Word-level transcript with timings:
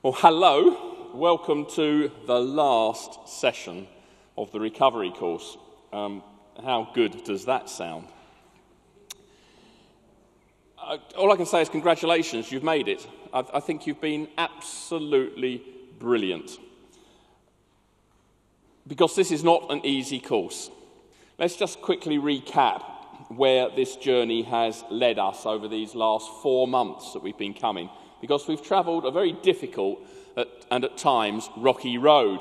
Well, 0.00 0.12
hello. 0.12 1.10
Welcome 1.12 1.66
to 1.70 2.12
the 2.24 2.38
last 2.38 3.28
session 3.28 3.88
of 4.36 4.52
the 4.52 4.60
recovery 4.60 5.10
course. 5.10 5.56
Um, 5.92 6.22
how 6.64 6.88
good 6.94 7.24
does 7.24 7.46
that 7.46 7.68
sound? 7.68 8.06
Uh, 10.80 10.98
all 11.16 11.32
I 11.32 11.36
can 11.36 11.46
say 11.46 11.62
is 11.62 11.68
congratulations, 11.68 12.52
you've 12.52 12.62
made 12.62 12.86
it. 12.86 13.08
I, 13.34 13.42
I 13.54 13.58
think 13.58 13.88
you've 13.88 14.00
been 14.00 14.28
absolutely 14.38 15.64
brilliant. 15.98 16.58
Because 18.86 19.16
this 19.16 19.32
is 19.32 19.42
not 19.42 19.66
an 19.68 19.84
easy 19.84 20.20
course. 20.20 20.70
Let's 21.38 21.56
just 21.56 21.82
quickly 21.82 22.18
recap 22.18 22.84
where 23.30 23.68
this 23.68 23.96
journey 23.96 24.42
has 24.42 24.84
led 24.90 25.18
us 25.18 25.44
over 25.44 25.66
these 25.66 25.96
last 25.96 26.30
four 26.40 26.68
months 26.68 27.14
that 27.14 27.22
we've 27.24 27.36
been 27.36 27.52
coming 27.52 27.90
because 28.20 28.46
we've 28.48 28.62
travelled 28.62 29.04
a 29.04 29.10
very 29.10 29.32
difficult 29.32 30.00
and 30.70 30.84
at 30.84 30.96
times 30.96 31.48
rocky 31.56 31.98
road. 31.98 32.40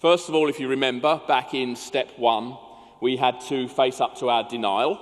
First 0.00 0.28
of 0.28 0.34
all, 0.34 0.48
if 0.48 0.60
you 0.60 0.68
remember, 0.68 1.20
back 1.26 1.54
in 1.54 1.76
step 1.76 2.10
one, 2.18 2.56
we 3.00 3.16
had 3.16 3.40
to 3.48 3.68
face 3.68 4.00
up 4.00 4.18
to 4.18 4.28
our 4.28 4.46
denial. 4.48 5.00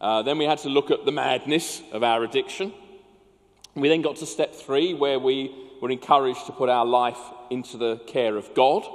Uh, 0.00 0.22
then 0.22 0.38
we 0.38 0.44
had 0.44 0.58
to 0.58 0.68
look 0.68 0.90
at 0.90 1.04
the 1.04 1.12
madness 1.12 1.82
of 1.92 2.02
our 2.02 2.24
addiction. 2.24 2.72
We 3.74 3.88
then 3.88 4.02
got 4.02 4.16
to 4.16 4.26
step 4.26 4.54
three, 4.54 4.94
where 4.94 5.18
we 5.18 5.54
were 5.80 5.90
encouraged 5.90 6.46
to 6.46 6.52
put 6.52 6.68
our 6.68 6.84
life 6.84 7.18
into 7.50 7.78
the 7.78 7.96
care 8.06 8.36
of 8.36 8.52
God. 8.54 8.86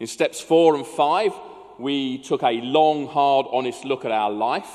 In 0.00 0.06
steps 0.06 0.40
four 0.40 0.74
and 0.74 0.86
five, 0.86 1.32
we 1.78 2.18
took 2.18 2.42
a 2.42 2.60
long, 2.60 3.06
hard, 3.06 3.46
honest 3.50 3.84
look 3.84 4.04
at 4.04 4.10
our 4.10 4.30
life 4.30 4.70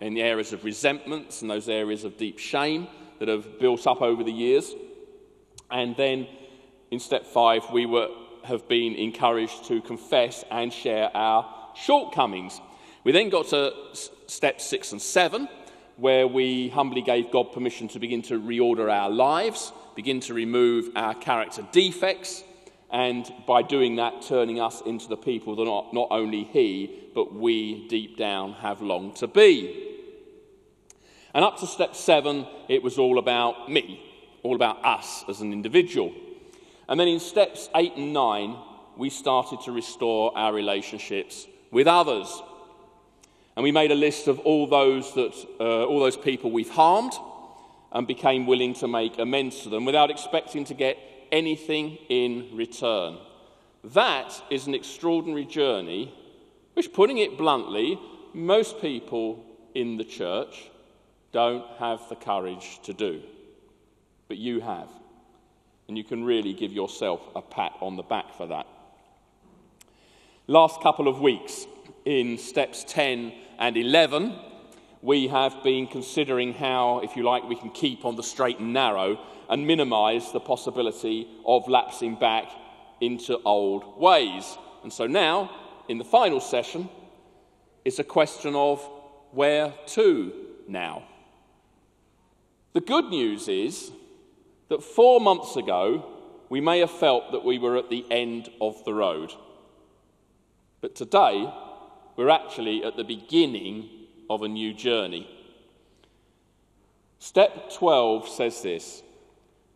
in 0.00 0.14
the 0.14 0.22
areas 0.22 0.52
of 0.52 0.64
resentments 0.64 1.42
and 1.42 1.50
those 1.50 1.68
areas 1.68 2.04
of 2.04 2.16
deep 2.16 2.38
shame 2.38 2.88
that 3.18 3.28
have 3.28 3.58
built 3.58 3.86
up 3.86 4.00
over 4.00 4.24
the 4.24 4.32
years. 4.32 4.74
And 5.70 5.96
then 5.96 6.26
in 6.90 6.98
step 6.98 7.26
five, 7.26 7.62
we 7.70 7.86
were, 7.86 8.08
have 8.44 8.66
been 8.66 8.94
encouraged 8.94 9.66
to 9.66 9.80
confess 9.82 10.44
and 10.50 10.72
share 10.72 11.14
our 11.14 11.72
shortcomings. 11.76 12.60
We 13.04 13.12
then 13.12 13.28
got 13.28 13.48
to 13.48 13.72
step 14.26 14.60
six 14.60 14.92
and 14.92 15.00
seven, 15.00 15.48
where 15.96 16.26
we 16.26 16.70
humbly 16.70 17.02
gave 17.02 17.30
God 17.30 17.52
permission 17.52 17.88
to 17.88 17.98
begin 17.98 18.22
to 18.22 18.40
reorder 18.40 18.90
our 18.90 19.10
lives, 19.10 19.72
begin 19.94 20.20
to 20.20 20.34
remove 20.34 20.88
our 20.96 21.14
character 21.14 21.62
defects, 21.72 22.42
and 22.90 23.30
by 23.46 23.62
doing 23.62 23.96
that, 23.96 24.22
turning 24.22 24.60
us 24.60 24.80
into 24.80 25.08
the 25.08 25.16
people 25.16 25.56
that 25.56 25.64
not, 25.64 25.92
not 25.94 26.08
only 26.10 26.44
He, 26.44 27.08
but 27.14 27.34
we 27.34 27.86
deep 27.88 28.16
down 28.16 28.54
have 28.54 28.80
longed 28.80 29.16
to 29.16 29.26
be. 29.26 29.89
And 31.34 31.44
up 31.44 31.58
to 31.60 31.66
step 31.66 31.94
seven, 31.94 32.46
it 32.68 32.82
was 32.82 32.98
all 32.98 33.18
about 33.18 33.70
me, 33.70 34.02
all 34.42 34.56
about 34.56 34.84
us 34.84 35.24
as 35.28 35.40
an 35.40 35.52
individual. 35.52 36.12
And 36.88 36.98
then 36.98 37.08
in 37.08 37.20
steps 37.20 37.68
eight 37.74 37.94
and 37.96 38.12
nine, 38.12 38.56
we 38.96 39.10
started 39.10 39.60
to 39.62 39.72
restore 39.72 40.36
our 40.36 40.52
relationships 40.52 41.46
with 41.70 41.86
others. 41.86 42.42
And 43.56 43.62
we 43.62 43.72
made 43.72 43.92
a 43.92 43.94
list 43.96 44.26
of 44.26 44.38
all 44.40 44.66
those, 44.66 45.14
that, 45.14 45.34
uh, 45.60 45.84
all 45.84 46.00
those 46.00 46.16
people 46.16 46.50
we've 46.50 46.70
harmed 46.70 47.12
and 47.92 48.06
became 48.06 48.46
willing 48.46 48.74
to 48.74 48.88
make 48.88 49.18
amends 49.18 49.62
to 49.62 49.68
them 49.68 49.84
without 49.84 50.10
expecting 50.10 50.64
to 50.64 50.74
get 50.74 50.96
anything 51.32 51.96
in 52.08 52.56
return. 52.56 53.18
That 53.84 54.32
is 54.50 54.66
an 54.66 54.74
extraordinary 54.74 55.46
journey, 55.46 56.14
which, 56.74 56.92
putting 56.92 57.18
it 57.18 57.38
bluntly, 57.38 57.98
most 58.32 58.80
people 58.80 59.44
in 59.74 59.96
the 59.96 60.04
church 60.04 60.69
don't 61.32 61.64
have 61.78 62.08
the 62.08 62.16
courage 62.16 62.80
to 62.84 62.92
do. 62.92 63.22
But 64.28 64.38
you 64.38 64.60
have. 64.60 64.88
And 65.88 65.96
you 65.98 66.04
can 66.04 66.24
really 66.24 66.52
give 66.52 66.72
yourself 66.72 67.20
a 67.34 67.42
pat 67.42 67.72
on 67.80 67.96
the 67.96 68.02
back 68.02 68.34
for 68.36 68.46
that. 68.46 68.66
Last 70.46 70.80
couple 70.80 71.08
of 71.08 71.20
weeks, 71.20 71.66
in 72.04 72.38
steps 72.38 72.84
10 72.88 73.32
and 73.58 73.76
11, 73.76 74.34
we 75.02 75.28
have 75.28 75.62
been 75.62 75.86
considering 75.86 76.52
how, 76.52 77.00
if 77.00 77.16
you 77.16 77.22
like, 77.22 77.44
we 77.44 77.56
can 77.56 77.70
keep 77.70 78.04
on 78.04 78.16
the 78.16 78.22
straight 78.22 78.58
and 78.58 78.72
narrow 78.72 79.18
and 79.48 79.66
minimize 79.66 80.32
the 80.32 80.40
possibility 80.40 81.28
of 81.46 81.68
lapsing 81.68 82.16
back 82.16 82.50
into 83.00 83.38
old 83.44 83.98
ways. 83.98 84.58
And 84.82 84.92
so 84.92 85.06
now, 85.06 85.50
in 85.88 85.98
the 85.98 86.04
final 86.04 86.40
session, 86.40 86.88
it's 87.84 87.98
a 87.98 88.04
question 88.04 88.54
of 88.54 88.86
where 89.32 89.72
to 89.88 90.32
now. 90.68 91.04
The 92.72 92.80
good 92.80 93.06
news 93.06 93.48
is 93.48 93.90
that 94.68 94.82
four 94.82 95.20
months 95.20 95.56
ago, 95.56 96.06
we 96.48 96.60
may 96.60 96.78
have 96.80 96.90
felt 96.90 97.32
that 97.32 97.44
we 97.44 97.58
were 97.58 97.76
at 97.76 97.90
the 97.90 98.04
end 98.10 98.48
of 98.60 98.84
the 98.84 98.94
road. 98.94 99.32
But 100.80 100.94
today, 100.94 101.52
we're 102.16 102.28
actually 102.28 102.84
at 102.84 102.96
the 102.96 103.04
beginning 103.04 103.88
of 104.28 104.42
a 104.42 104.48
new 104.48 104.72
journey. 104.72 105.28
Step 107.18 107.72
12 107.72 108.28
says 108.28 108.62
this 108.62 109.02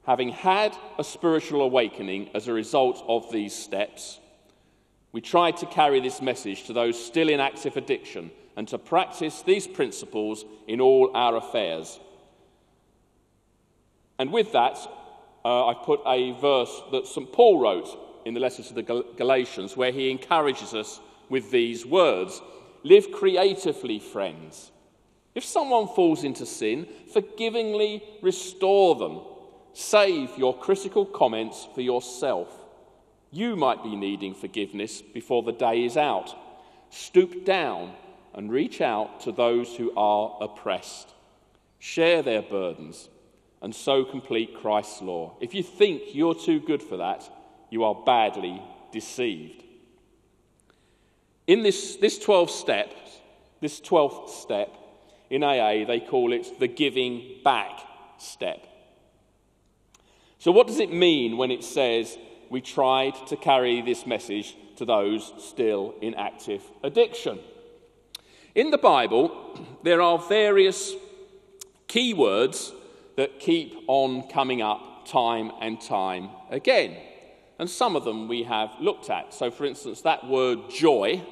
Having 0.06 0.31
had 0.31 0.76
a 0.99 1.05
spiritual 1.05 1.62
awakening 1.62 2.31
as 2.34 2.47
a 2.47 2.53
result 2.53 3.03
of 3.09 3.31
these 3.32 3.55
steps, 3.55 4.21
we 5.11 5.21
try 5.21 5.50
to 5.50 5.66
carry 5.66 6.00
this 6.00 6.22
message 6.22 6.65
to 6.65 6.72
those 6.72 7.03
still 7.03 7.28
in 7.28 7.41
active 7.41 7.76
addiction 7.76 8.31
and 8.56 8.69
to 8.69 8.78
practice 8.78 9.43
these 9.43 9.66
principles 9.66 10.44
in 10.69 10.81
all 10.81 11.11
our 11.15 11.37
affairs. 11.37 11.99
And 14.19 14.32
with 14.32 14.52
that, 14.52 14.78
uh, 15.44 15.66
I 15.66 15.75
put 15.75 16.00
a 16.06 16.32
verse 16.32 16.82
that 16.92 17.06
St. 17.06 17.32
Paul 17.32 17.58
wrote 17.58 18.22
in 18.25 18.34
the 18.34 18.41
letter 18.41 18.62
to 18.62 18.75
the 18.75 18.82
Gal- 18.82 19.04
Galatians, 19.16 19.76
where 19.76 19.92
he 19.92 20.10
encourages 20.10 20.75
us 20.75 21.00
with 21.28 21.50
these 21.50 21.84
words 21.84 22.41
Live 22.86 23.10
creatively, 23.12 23.98
friends. 23.98 24.70
If 25.34 25.42
someone 25.42 25.88
falls 25.88 26.22
into 26.22 26.44
sin, 26.44 26.86
forgivingly 27.12 28.02
restore 28.20 28.94
them. 28.94 29.22
Save 29.72 30.36
your 30.36 30.56
critical 30.56 31.06
comments 31.06 31.66
for 31.75 31.81
yourself. 31.81 32.54
You 33.31 33.56
might 33.56 33.82
be 33.82 33.96
needing 33.96 34.34
forgiveness 34.34 35.00
before 35.00 35.42
the 35.42 35.52
day 35.52 35.84
is 35.84 35.96
out. 35.96 36.36
Stoop 36.91 37.46
down 37.46 37.94
and 38.34 38.52
reach 38.52 38.82
out 38.82 39.20
to 39.20 39.32
those 39.32 39.75
who 39.75 39.91
are 39.96 40.36
oppressed. 40.42 41.14
Share 41.78 42.22
their 42.22 42.42
burdens 42.42 43.08
and 43.64 43.75
so 43.75 44.04
complete 44.04 44.54
Christ's 44.54 45.00
law. 45.00 45.38
If 45.41 45.54
you 45.54 45.62
think 45.62 46.14
you're 46.14 46.34
too 46.34 46.60
good 46.60 46.82
for 46.82 46.98
that, 46.98 47.26
you 47.70 47.84
are 47.84 47.94
badly 47.94 48.62
deceived. 48.92 49.64
In 51.47 51.62
this, 51.62 51.97
this 51.97 52.19
12 52.19 52.50
steps, 52.50 53.20
this 53.62 53.80
12th 53.80 54.28
step, 54.28 54.69
in 55.30 55.42
AA, 55.42 55.86
they 55.86 55.98
call 55.98 56.34
it 56.34 56.60
the 56.60 56.69
giving 56.69 57.41
back 57.42 57.80
step. 58.19 58.66
So, 60.38 60.52
what 60.52 60.66
does 60.66 60.78
it 60.78 60.92
mean 60.92 61.38
when 61.38 61.50
it 61.50 61.64
says 61.64 62.19
we 62.50 62.60
tried 62.60 63.14
to 63.28 63.36
carry 63.36 63.81
this 63.81 64.06
message 64.06 64.56
to 64.76 64.84
those 64.84 65.32
still 65.38 65.94
in 66.02 66.14
active 66.16 66.62
addiction? 66.82 67.38
In 68.54 68.70
the 68.70 68.78
Bible, 68.78 69.58
there 69.82 70.02
are 70.02 70.19
various 70.19 70.92
keywords 71.88 72.70
that 73.16 73.41
keep 73.41 73.76
on 73.86 74.28
coming 74.28 74.62
up 74.62 75.06
time 75.06 75.52
and 75.60 75.80
time 75.80 76.30
again. 76.50 76.96
And 77.58 77.70
some 77.70 77.94
of 77.94 78.05
them 78.05 78.26
we 78.28 78.43
have 78.44 78.75
looked 78.81 79.11
at. 79.11 79.32
So, 79.32 79.50
for 79.50 79.64
instance, 79.64 80.00
that 80.02 80.26
word 80.26 80.70
joy 80.70 81.22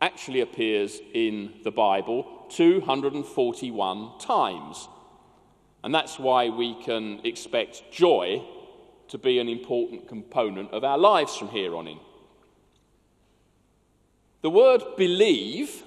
actually 0.00 0.40
appears 0.40 0.98
in 1.12 1.52
the 1.62 1.70
Bible 1.70 2.46
241 2.50 4.18
times. 4.18 4.88
And 5.84 5.94
that's 5.94 6.18
why 6.18 6.48
we 6.48 6.74
can 6.82 7.20
expect 7.24 7.92
joy 7.92 8.42
to 9.08 9.18
be 9.18 9.38
an 9.38 9.48
important 9.48 10.08
component 10.08 10.70
of 10.70 10.84
our 10.84 10.98
lives 10.98 11.36
from 11.36 11.48
here 11.48 11.76
on 11.76 11.88
in. 11.88 11.98
The 14.42 14.50
word 14.50 14.82
believe 14.96 15.82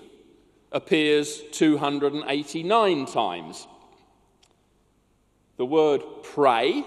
appears 0.72 1.42
289 1.52 3.06
times. 3.06 3.68
The 5.64 5.68
word 5.68 6.04
pray 6.24 6.84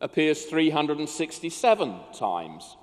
appears 0.00 0.44
367 0.44 2.00
times. 2.14 2.76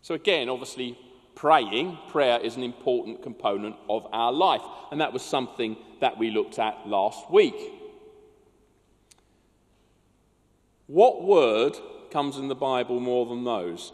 So, 0.00 0.14
again, 0.14 0.48
obviously, 0.48 0.96
praying, 1.34 1.98
prayer 2.06 2.38
is 2.38 2.54
an 2.54 2.62
important 2.62 3.20
component 3.24 3.74
of 3.88 4.06
our 4.12 4.30
life. 4.30 4.60
And 4.92 5.00
that 5.00 5.12
was 5.12 5.22
something 5.22 5.76
that 5.98 6.16
we 6.16 6.30
looked 6.30 6.60
at 6.60 6.86
last 6.86 7.28
week. 7.32 7.56
What 10.86 11.24
word 11.24 11.76
comes 12.12 12.36
in 12.36 12.46
the 12.46 12.54
Bible 12.54 13.00
more 13.00 13.26
than 13.26 13.42
those? 13.42 13.92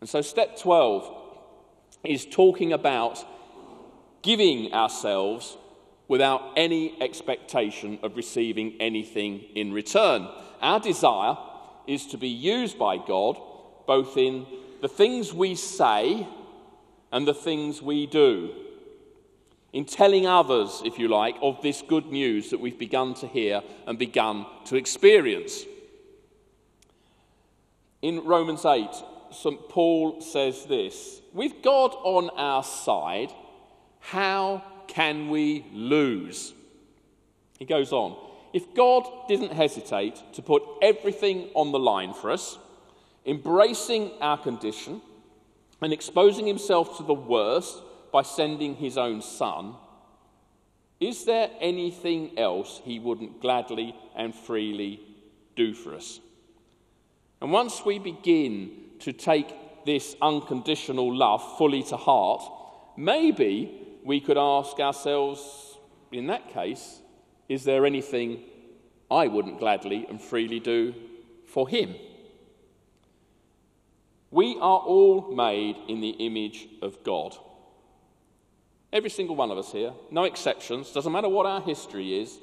And 0.00 0.08
so, 0.08 0.20
step 0.20 0.58
12 0.58 1.10
is 2.04 2.26
talking 2.26 2.74
about 2.74 3.24
giving 4.20 4.74
ourselves 4.74 5.56
without 6.06 6.42
any 6.58 7.00
expectation 7.00 7.98
of 8.02 8.16
receiving 8.16 8.74
anything 8.80 9.40
in 9.54 9.72
return. 9.72 10.28
Our 10.60 10.80
desire 10.80 11.38
is 11.86 12.06
to 12.08 12.18
be 12.18 12.28
used 12.28 12.78
by 12.78 12.98
God 12.98 13.40
both 13.86 14.18
in 14.18 14.46
the 14.82 14.88
things 14.88 15.32
we 15.32 15.54
say 15.54 16.28
and 17.10 17.26
the 17.26 17.32
things 17.32 17.80
we 17.80 18.04
do. 18.04 18.54
In 19.74 19.84
telling 19.84 20.24
others, 20.24 20.82
if 20.84 21.00
you 21.00 21.08
like, 21.08 21.34
of 21.42 21.60
this 21.60 21.82
good 21.82 22.06
news 22.06 22.50
that 22.50 22.60
we've 22.60 22.78
begun 22.78 23.12
to 23.14 23.26
hear 23.26 23.60
and 23.88 23.98
begun 23.98 24.46
to 24.66 24.76
experience. 24.76 25.64
In 28.00 28.24
Romans 28.24 28.64
8, 28.64 28.88
St. 29.32 29.68
Paul 29.68 30.20
says 30.20 30.64
this 30.66 31.20
With 31.32 31.60
God 31.60 31.90
on 32.04 32.30
our 32.36 32.62
side, 32.62 33.32
how 33.98 34.62
can 34.86 35.28
we 35.28 35.66
lose? 35.72 36.54
He 37.58 37.64
goes 37.64 37.90
on. 37.90 38.16
If 38.52 38.76
God 38.76 39.08
didn't 39.26 39.54
hesitate 39.54 40.22
to 40.34 40.42
put 40.42 40.62
everything 40.82 41.50
on 41.54 41.72
the 41.72 41.80
line 41.80 42.14
for 42.14 42.30
us, 42.30 42.58
embracing 43.26 44.12
our 44.20 44.38
condition 44.38 45.02
and 45.82 45.92
exposing 45.92 46.46
himself 46.46 46.96
to 46.98 47.02
the 47.02 47.12
worst 47.12 47.82
by 48.14 48.22
sending 48.22 48.76
his 48.76 48.96
own 48.96 49.20
son, 49.20 49.74
is 51.00 51.24
there 51.24 51.50
anything 51.60 52.38
else 52.38 52.80
he 52.84 53.00
wouldn't 53.00 53.40
gladly 53.40 53.92
and 54.14 54.32
freely 54.32 55.00
do 55.56 55.74
for 55.74 55.96
us? 55.96 56.20
And 57.42 57.50
once 57.50 57.84
we 57.84 57.98
begin 57.98 58.70
to 59.00 59.12
take 59.12 59.84
this 59.84 60.14
unconditional 60.22 61.12
love 61.12 61.58
fully 61.58 61.82
to 61.82 61.96
heart, 61.96 62.40
maybe 62.96 63.82
we 64.04 64.20
could 64.20 64.38
ask 64.38 64.78
ourselves, 64.78 65.76
in 66.12 66.28
that 66.28 66.50
case, 66.50 67.00
is 67.48 67.64
there 67.64 67.84
anything 67.84 68.44
I 69.10 69.26
wouldn't 69.26 69.58
gladly 69.58 70.06
and 70.08 70.22
freely 70.22 70.60
do 70.60 70.94
for 71.46 71.68
him? 71.68 71.96
We 74.30 74.54
are 74.60 74.78
all 74.78 75.34
made 75.34 75.78
in 75.88 76.00
the 76.00 76.10
image 76.10 76.68
of 76.80 77.02
God. 77.02 77.36
Every 78.94 79.10
single 79.10 79.34
one 79.34 79.50
of 79.50 79.58
us 79.58 79.72
here, 79.72 79.92
no 80.12 80.22
exceptions, 80.22 80.92
doesn't 80.92 81.10
matter 81.10 81.28
what 81.28 81.46
our 81.46 81.60
history 81.60 82.20
is, 82.20 82.38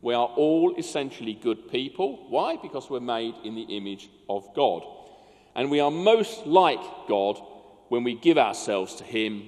we 0.00 0.14
are 0.14 0.26
all 0.26 0.74
essentially 0.76 1.32
good 1.32 1.70
people. 1.70 2.26
Why? 2.28 2.56
Because 2.60 2.90
we're 2.90 2.98
made 2.98 3.36
in 3.44 3.54
the 3.54 3.62
image 3.62 4.10
of 4.28 4.52
God. 4.52 4.82
And 5.54 5.70
we 5.70 5.78
are 5.78 5.92
most 5.92 6.44
like 6.44 6.80
God 7.08 7.40
when 7.88 8.02
we 8.02 8.16
give 8.16 8.36
ourselves 8.36 8.96
to 8.96 9.04
Him 9.04 9.44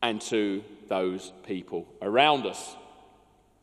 and 0.00 0.20
to 0.22 0.62
those 0.88 1.32
people 1.44 1.88
around 2.00 2.46
us. 2.46 2.76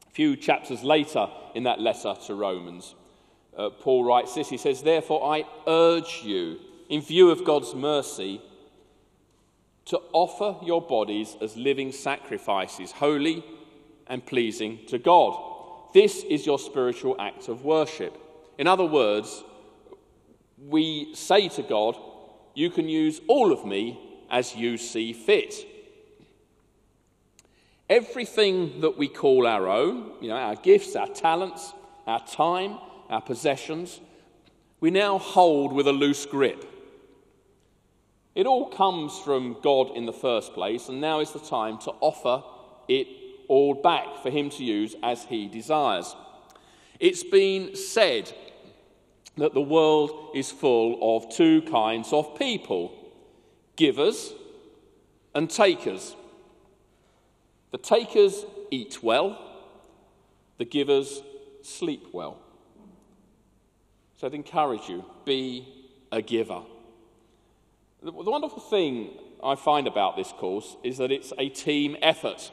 A 0.07 0.12
few 0.12 0.36
chapters 0.36 0.84
later 0.84 1.30
in 1.56 1.63
that 1.63 1.80
letter 1.80 2.16
to 2.25 2.36
Romans, 2.36 2.95
uh, 3.57 3.69
Paul 3.69 4.04
writes 4.04 4.36
this 4.36 4.50
He 4.50 4.57
says, 4.57 4.84
Therefore, 4.84 5.34
I 5.34 5.45
urge 5.66 6.19
you, 6.25 6.60
in 6.89 7.01
view 7.01 7.31
of 7.31 7.45
God's 7.45 7.74
mercy, 7.74 8.42
to 9.88 10.01
offer 10.12 10.56
your 10.66 10.81
bodies 10.81 11.38
as 11.42 11.56
living 11.56 11.92
sacrifices, 11.92 12.92
holy 12.92 13.44
and 14.07 14.25
pleasing 14.25 14.80
to 14.88 14.98
God. 14.98 15.38
This 15.94 16.24
is 16.24 16.45
your 16.45 16.60
spiritual 16.60 17.16
act 17.19 17.48
of 17.48 17.63
worship. 17.63 18.18
In 18.57 18.68
other 18.68 18.86
words, 18.86 19.44
we 20.57 21.13
say 21.16 21.48
to 21.50 21.63
God, 21.63 21.98
You 22.54 22.69
can 22.69 22.89
use 22.89 23.22
all 23.28 23.54
of 23.54 23.66
me 23.66 24.00
as 24.30 24.56
you 24.56 24.78
see 24.78 25.13
fit. 25.13 25.54
Everything 27.89 28.81
that 28.81 28.98
we 28.98 29.07
call 29.07 29.48
our 29.48 29.69
own, 29.69 30.12
you 30.19 30.28
know, 30.28 30.36
our 30.36 30.56
gifts, 30.56 30.98
our 30.98 31.07
talents, 31.07 31.74
our 32.06 32.25
time, 32.28 32.78
our 33.10 33.22
possessions, 33.22 34.01
we 34.81 34.92
now 34.92 35.18
hold 35.18 35.72
with 35.72 35.88
a 35.88 35.94
loose 35.94 36.25
grip. 36.25 36.66
It 38.38 38.45
all 38.45 38.69
comes 38.69 39.18
from 39.18 39.57
God 39.63 39.98
in 39.98 40.06
the 40.06 40.13
first 40.13 40.54
place, 40.54 40.89
and 40.89 41.01
now 41.01 41.22
is 41.22 41.31
the 41.31 41.39
time 41.39 41.80
to 41.80 41.92
offer 42.01 42.44
it 42.88 43.07
all 43.48 43.74
back 43.74 44.22
for 44.22 44.30
Him 44.30 44.51
to 44.51 44.63
use 44.63 44.95
as 45.01 45.24
He 45.24 45.48
desires. 45.48 46.16
It's 47.00 47.24
been 47.24 47.75
said 47.75 48.31
that 49.38 49.56
the 49.56 49.62
world 49.62 50.36
is 50.36 50.51
full 50.51 51.18
of 51.18 51.36
two 51.36 51.63
kinds 51.63 52.13
of 52.13 52.38
people 52.38 53.12
givers 53.75 54.36
and 55.34 55.50
takers. 55.50 56.16
The 57.72 57.80
takers 57.80 58.45
eat 58.69 59.01
well, 59.01 59.36
the 60.60 60.66
givers 60.66 61.24
sleep 61.63 62.10
well. 62.13 62.38
So 64.17 64.27
I'd 64.27 64.36
encourage 64.36 64.88
you 64.88 65.03
be 65.25 65.67
a 66.12 66.22
giver. 66.22 66.62
The, 68.07 68.13
wonderful 68.13 68.61
thing 68.61 69.09
I 69.43 69.55
find 69.55 69.85
about 69.85 70.15
this 70.15 70.31
course 70.31 70.77
is 70.81 70.97
that 70.99 71.11
it's 71.11 71.33
a 71.37 71.49
team 71.49 71.97
effort. 72.01 72.51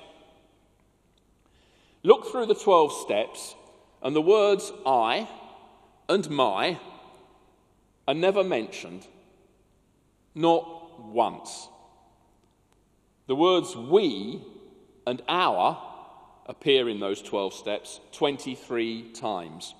Look 2.02 2.26
through 2.26 2.46
the 2.46 2.56
12 2.56 2.92
steps, 2.92 3.54
and 4.02 4.16
the 4.16 4.20
words 4.20 4.73
I 4.84 5.28
and 6.08 6.28
my 6.28 6.80
are 8.08 8.14
never 8.14 8.42
mentioned, 8.42 9.06
not 10.34 11.00
once. 11.00 11.68
The 13.28 13.37
words 13.37 13.76
we 13.76 14.42
and 15.06 15.23
our 15.28 15.80
appear 16.46 16.88
in 16.88 16.99
those 16.99 17.23
12 17.23 17.54
steps 17.54 18.00
23 18.11 19.12
times. 19.12 19.76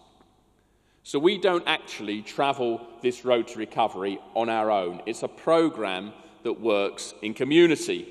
So 1.07 1.19
we 1.19 1.37
don't 1.37 1.65
actually 1.67 2.23
travel 2.23 2.81
this 3.03 3.27
road 3.27 3.47
to 3.49 3.59
recovery 3.59 4.19
on 4.35 4.49
our 4.49 4.71
own. 4.71 5.03
It's 5.05 5.23
a 5.23 5.29
program 5.29 6.15
that 6.45 6.59
works 6.59 7.13
in 7.21 7.35
community. 7.35 8.09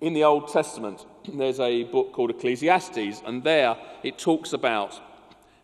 In 0.00 0.12
the 0.12 0.24
Old 0.24 0.48
Testament, 0.48 1.06
there's 1.32 1.60
a 1.60 1.84
book 1.84 2.12
called 2.12 2.30
Ecclesiastes, 2.30 3.22
and 3.24 3.44
there 3.44 3.76
it 4.02 4.18
talks 4.18 4.52
about 4.52 5.00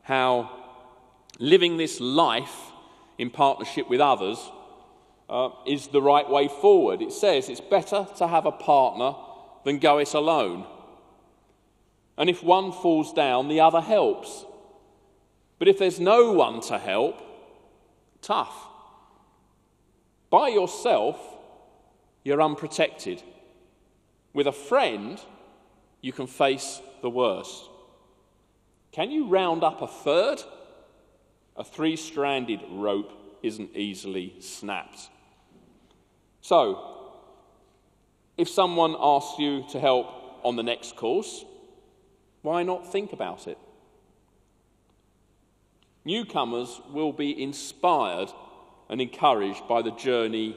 how 0.03 0.51
living 1.41 1.79
this 1.79 1.99
life 2.01 2.71
in 3.19 3.29
partnership 3.29 3.91
with 3.91 4.01
others 4.01 4.39
uh, 5.29 5.49
is 5.67 5.89
the 5.89 6.01
right 6.01 6.31
way 6.31 6.47
forward. 6.47 7.03
It 7.03 7.13
says 7.13 7.49
it's 7.49 7.61
better 7.61 8.07
to 8.19 8.29
have 8.29 8.47
a 8.47 8.53
partner 8.53 9.15
than 9.65 9.81
go 9.81 9.99
it 9.99 10.15
alone. 10.15 10.65
And 12.17 12.31
if 12.31 12.45
one 12.45 12.71
falls 12.71 13.13
down, 13.13 13.49
the 13.49 13.59
other 13.59 13.81
helps. 13.81 14.45
But 15.59 15.69
if 15.69 15.79
there's 15.79 16.01
no 16.01 16.33
one 16.33 16.61
to 16.63 16.79
help, 16.79 17.21
tough. 18.21 18.55
By 20.31 20.49
yourself, 20.49 21.19
you're 22.25 22.43
unprotected. 22.43 23.23
With 24.33 24.47
a 24.47 24.53
friend, 24.53 25.21
you 26.01 26.13
can 26.13 26.27
face 26.27 26.81
the 27.03 27.11
worst. 27.11 27.69
Can 28.93 29.11
you 29.11 29.27
round 29.27 29.63
up 29.63 29.81
a 29.83 29.87
third? 29.87 30.43
A 31.57 31.65
three 31.65 31.97
stranded 31.97 32.61
rope 32.69 33.13
isn't 33.43 33.77
easily 33.77 34.35
snapped. 34.41 35.09
So, 36.41 37.13
if 38.37 38.49
someone 38.49 38.97
asks 38.99 39.39
you 39.39 39.65
to 39.71 39.79
help 39.79 40.07
on 40.43 40.57
the 40.57 40.63
next 40.63 40.97
course, 40.97 41.45
why 42.43 42.63
not 42.63 42.91
think 42.91 43.13
about 43.13 43.47
it? 43.47 43.59
Newcomers 46.05 46.81
will 46.91 47.13
be 47.13 47.43
inspired 47.43 48.29
and 48.89 49.01
encouraged 49.01 49.67
by 49.67 49.83
the 49.83 49.93
journey 49.93 50.57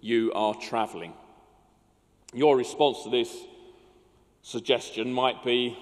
you 0.00 0.32
are 0.34 0.54
travelling. 0.54 1.12
Your 2.32 2.56
response 2.56 3.02
to 3.02 3.10
this 3.10 3.34
suggestion 4.42 5.12
might 5.12 5.44
be 5.44 5.76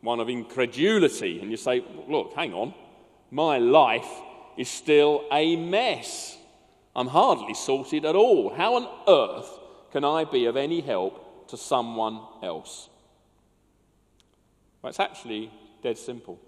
one 0.00 0.20
of 0.20 0.28
incredulity. 0.28 1.40
And 1.40 1.50
you 1.50 1.56
say, 1.56 1.84
look, 2.08 2.32
hang 2.34 2.54
on, 2.54 2.72
my 3.30 3.58
life 3.58 4.08
is 4.56 4.68
still 4.68 5.24
a 5.32 5.56
mess. 5.56 6.36
I'm 6.94 7.08
hardly 7.08 7.54
sorted 7.54 8.04
at 8.04 8.14
all. 8.14 8.54
How 8.54 8.74
on 8.76 8.88
earth 9.08 9.58
can 9.92 10.04
I 10.04 10.24
be 10.24 10.46
of 10.46 10.56
any 10.56 10.80
help 10.80 11.48
to 11.48 11.56
someone 11.56 12.20
else? 12.42 12.88
Well, 14.82 14.90
it's 14.90 15.00
actually 15.00 15.50
dead 15.82 15.98
simple. 15.98 16.38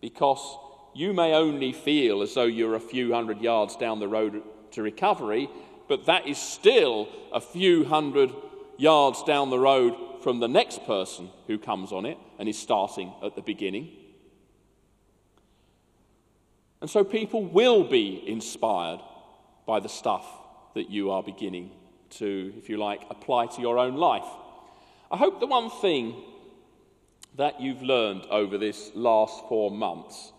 Because 0.00 0.58
you 0.96 1.12
may 1.12 1.34
only 1.34 1.74
feel 1.74 2.22
as 2.22 2.32
though 2.32 2.44
you're 2.44 2.74
a 2.74 2.80
few 2.80 3.12
hundred 3.12 3.42
yards 3.42 3.76
down 3.76 4.00
the 4.00 4.08
road 4.08 4.42
to 4.70 4.82
recovery, 4.82 5.50
but 5.88 6.06
that 6.06 6.26
is 6.26 6.38
still 6.38 7.06
a 7.34 7.40
few 7.40 7.84
hundred 7.84 8.32
yards 8.78 9.22
down 9.24 9.50
the 9.50 9.58
road 9.58 9.94
from 10.22 10.40
the 10.40 10.48
next 10.48 10.86
person 10.86 11.28
who 11.48 11.58
comes 11.58 11.92
on 11.92 12.06
it 12.06 12.16
and 12.38 12.48
is 12.48 12.58
starting 12.58 13.12
at 13.22 13.36
the 13.36 13.42
beginning. 13.42 13.90
And 16.80 16.88
so 16.88 17.04
people 17.04 17.44
will 17.44 17.84
be 17.84 18.22
inspired 18.26 19.00
by 19.66 19.80
the 19.80 19.90
stuff 19.90 20.26
that 20.74 20.88
you 20.88 21.10
are 21.10 21.22
beginning 21.22 21.72
to, 22.10 22.54
if 22.56 22.70
you 22.70 22.78
like, 22.78 23.02
apply 23.10 23.46
to 23.48 23.60
your 23.60 23.78
own 23.78 23.96
life. 23.96 24.28
I 25.10 25.18
hope 25.18 25.40
the 25.40 25.46
one 25.46 25.68
thing 25.68 26.22
that 27.36 27.60
you've 27.60 27.82
learned 27.82 28.22
over 28.30 28.56
this 28.56 28.92
last 28.94 29.44
four 29.46 29.70
months 29.70 30.32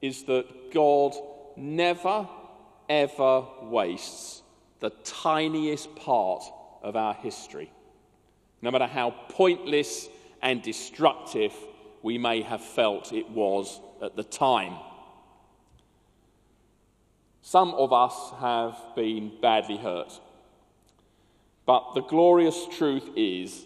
is 0.00 0.24
that 0.24 0.72
God 0.72 1.14
never, 1.56 2.28
ever 2.88 3.46
wastes 3.62 4.42
the 4.80 4.90
tiniest 5.04 5.94
part 5.96 6.42
of 6.82 6.96
our 6.96 7.14
history, 7.14 7.70
no 8.62 8.70
matter 8.70 8.86
how 8.86 9.10
pointless 9.28 10.08
and 10.42 10.62
destructive 10.62 11.52
we 12.02 12.16
may 12.16 12.42
have 12.42 12.62
felt 12.62 13.12
it 13.12 13.28
was 13.28 13.80
at 14.02 14.16
the 14.16 14.24
time. 14.24 14.74
Some 17.42 17.74
of 17.74 17.92
us 17.92 18.32
have 18.40 18.76
been 18.96 19.32
badly 19.40 19.76
hurt. 19.76 20.18
But 21.66 21.94
the 21.94 22.02
glorious 22.02 22.66
truth 22.78 23.08
is 23.16 23.64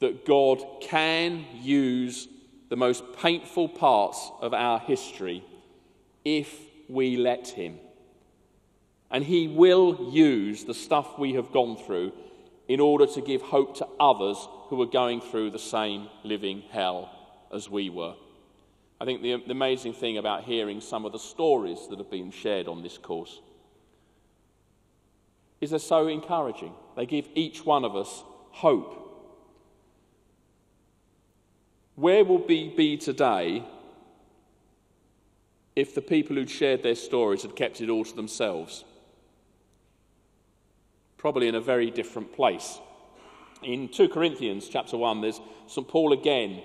that 0.00 0.24
God 0.24 0.62
can 0.80 1.44
use 1.54 2.28
the 2.68 2.76
most 2.76 3.02
painful 3.18 3.68
parts 3.68 4.30
of 4.40 4.54
our 4.54 4.78
history 4.78 5.44
if 6.24 6.54
we 6.88 7.16
let 7.16 7.48
Him. 7.48 7.78
And 9.10 9.24
He 9.24 9.48
will 9.48 10.10
use 10.12 10.64
the 10.64 10.74
stuff 10.74 11.18
we 11.18 11.34
have 11.34 11.52
gone 11.52 11.76
through 11.76 12.12
in 12.68 12.80
order 12.80 13.06
to 13.06 13.20
give 13.20 13.42
hope 13.42 13.76
to 13.78 13.86
others 13.98 14.36
who 14.68 14.80
are 14.80 14.86
going 14.86 15.20
through 15.20 15.50
the 15.50 15.58
same 15.58 16.08
living 16.22 16.62
hell 16.70 17.10
as 17.52 17.68
we 17.68 17.90
were. 17.90 18.14
I 19.00 19.04
think 19.04 19.22
the, 19.22 19.42
the 19.44 19.52
amazing 19.52 19.94
thing 19.94 20.18
about 20.18 20.44
hearing 20.44 20.80
some 20.80 21.04
of 21.04 21.12
the 21.12 21.18
stories 21.18 21.88
that 21.88 21.98
have 21.98 22.10
been 22.10 22.30
shared 22.30 22.68
on 22.68 22.82
this 22.82 22.98
course 22.98 23.40
is 25.60 25.70
they're 25.70 25.78
so 25.78 26.06
encouraging. 26.06 26.72
They 26.96 27.06
give 27.06 27.28
each 27.34 27.64
one 27.64 27.84
of 27.84 27.96
us 27.96 28.22
hope. 28.50 28.96
Where 31.96 32.24
will 32.24 32.46
we 32.46 32.72
be 32.76 32.96
today 32.96 33.64
if 35.76 35.94
the 35.94 36.02
people 36.02 36.36
who'd 36.36 36.50
shared 36.50 36.82
their 36.82 36.94
stories 36.94 37.42
had 37.42 37.56
kept 37.56 37.80
it 37.80 37.88
all 37.88 38.04
to 38.04 38.16
themselves? 38.16 38.84
Probably 41.16 41.48
in 41.48 41.54
a 41.54 41.60
very 41.60 41.90
different 41.90 42.32
place. 42.32 42.78
In 43.62 43.88
2 43.88 44.08
Corinthians 44.08 44.68
chapter 44.68 44.96
1, 44.96 45.20
there's 45.20 45.40
St. 45.66 45.86
Paul 45.86 46.12
again 46.12 46.62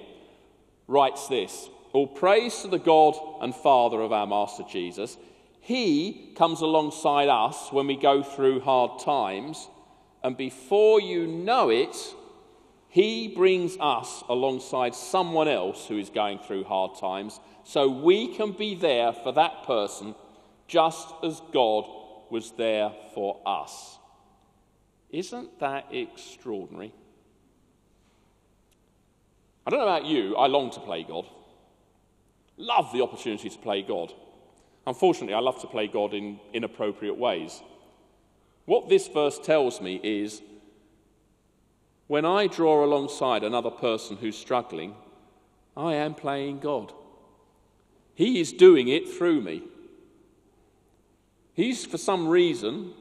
writes 0.88 1.28
this 1.28 1.70
All 1.94 2.08
praise 2.08 2.62
to 2.62 2.68
the 2.68 2.80
God 2.80 3.16
and 3.42 3.54
Father 3.54 4.02
of 4.02 4.12
our 4.12 4.28
Master 4.28 4.64
Jesus. 4.70 5.18
He 5.62 6.32
comes 6.38 6.62
alongside 6.62 7.28
us 7.28 7.72
when 7.72 7.88
we 7.88 7.98
go 7.98 8.24
through 8.24 8.62
hard 8.62 9.00
times, 9.00 9.68
and 10.24 10.38
before 10.38 11.02
you 11.02 11.28
know 11.28 11.70
it, 11.70 11.96
He 12.88 13.28
brings 13.28 13.76
us 13.80 14.24
alongside 14.30 14.96
someone 14.96 15.48
else 15.48 15.88
who 15.88 15.98
is 15.98 16.10
going 16.10 16.40
through 16.40 16.66
hard 16.66 16.98
times 16.98 17.40
so 17.66 17.90
we 17.90 18.34
can 18.36 18.52
be 18.52 18.76
there 18.76 19.12
for 19.12 19.34
that 19.34 19.64
person 19.64 20.16
just 20.68 21.10
as 21.24 21.42
God 21.52 21.86
was 22.30 22.52
there 22.52 22.92
for 23.14 23.42
us. 23.46 23.98
Isn't 25.10 25.60
that 25.60 25.88
extraordinary? 25.92 26.94
I 29.66 29.72
don't 29.72 29.80
know 29.80 29.88
about 29.88 30.06
you, 30.06 30.36
I 30.36 30.46
long 30.46 30.70
to 30.72 30.80
play 30.80 31.04
God. 31.04 31.26
Love 32.58 32.94
the 32.94 33.02
opportunity 33.02 33.50
to 33.50 33.58
play 33.58 33.82
God. 33.82 34.14
Unfortunately, 34.86 35.34
I 35.34 35.40
love 35.40 35.60
to 35.62 35.68
play 35.68 35.88
God 35.88 36.14
in 36.14 36.40
inappropriate 36.54 37.18
ways. 37.18 37.62
What 38.66 38.90
this 38.90 39.08
verse 39.08 39.40
tells 39.40 39.82
me 39.82 40.00
is 40.04 40.42
when 42.08 42.26
I 42.26 42.46
draw 42.46 42.86
alongside 42.86 43.44
another 43.44 43.72
person 43.72 44.18
who's 44.18 44.38
struggling, 44.38 44.94
I 45.76 45.96
am 45.96 46.14
playing 46.14 46.60
God. 46.60 46.94
He 48.16 48.40
is 48.40 48.54
doing 48.54 48.88
it 48.88 49.10
through 49.10 49.42
me. 49.42 49.64
He's, 51.54 51.86
for 51.86 51.98
some 51.98 52.28
reason, 52.28 52.94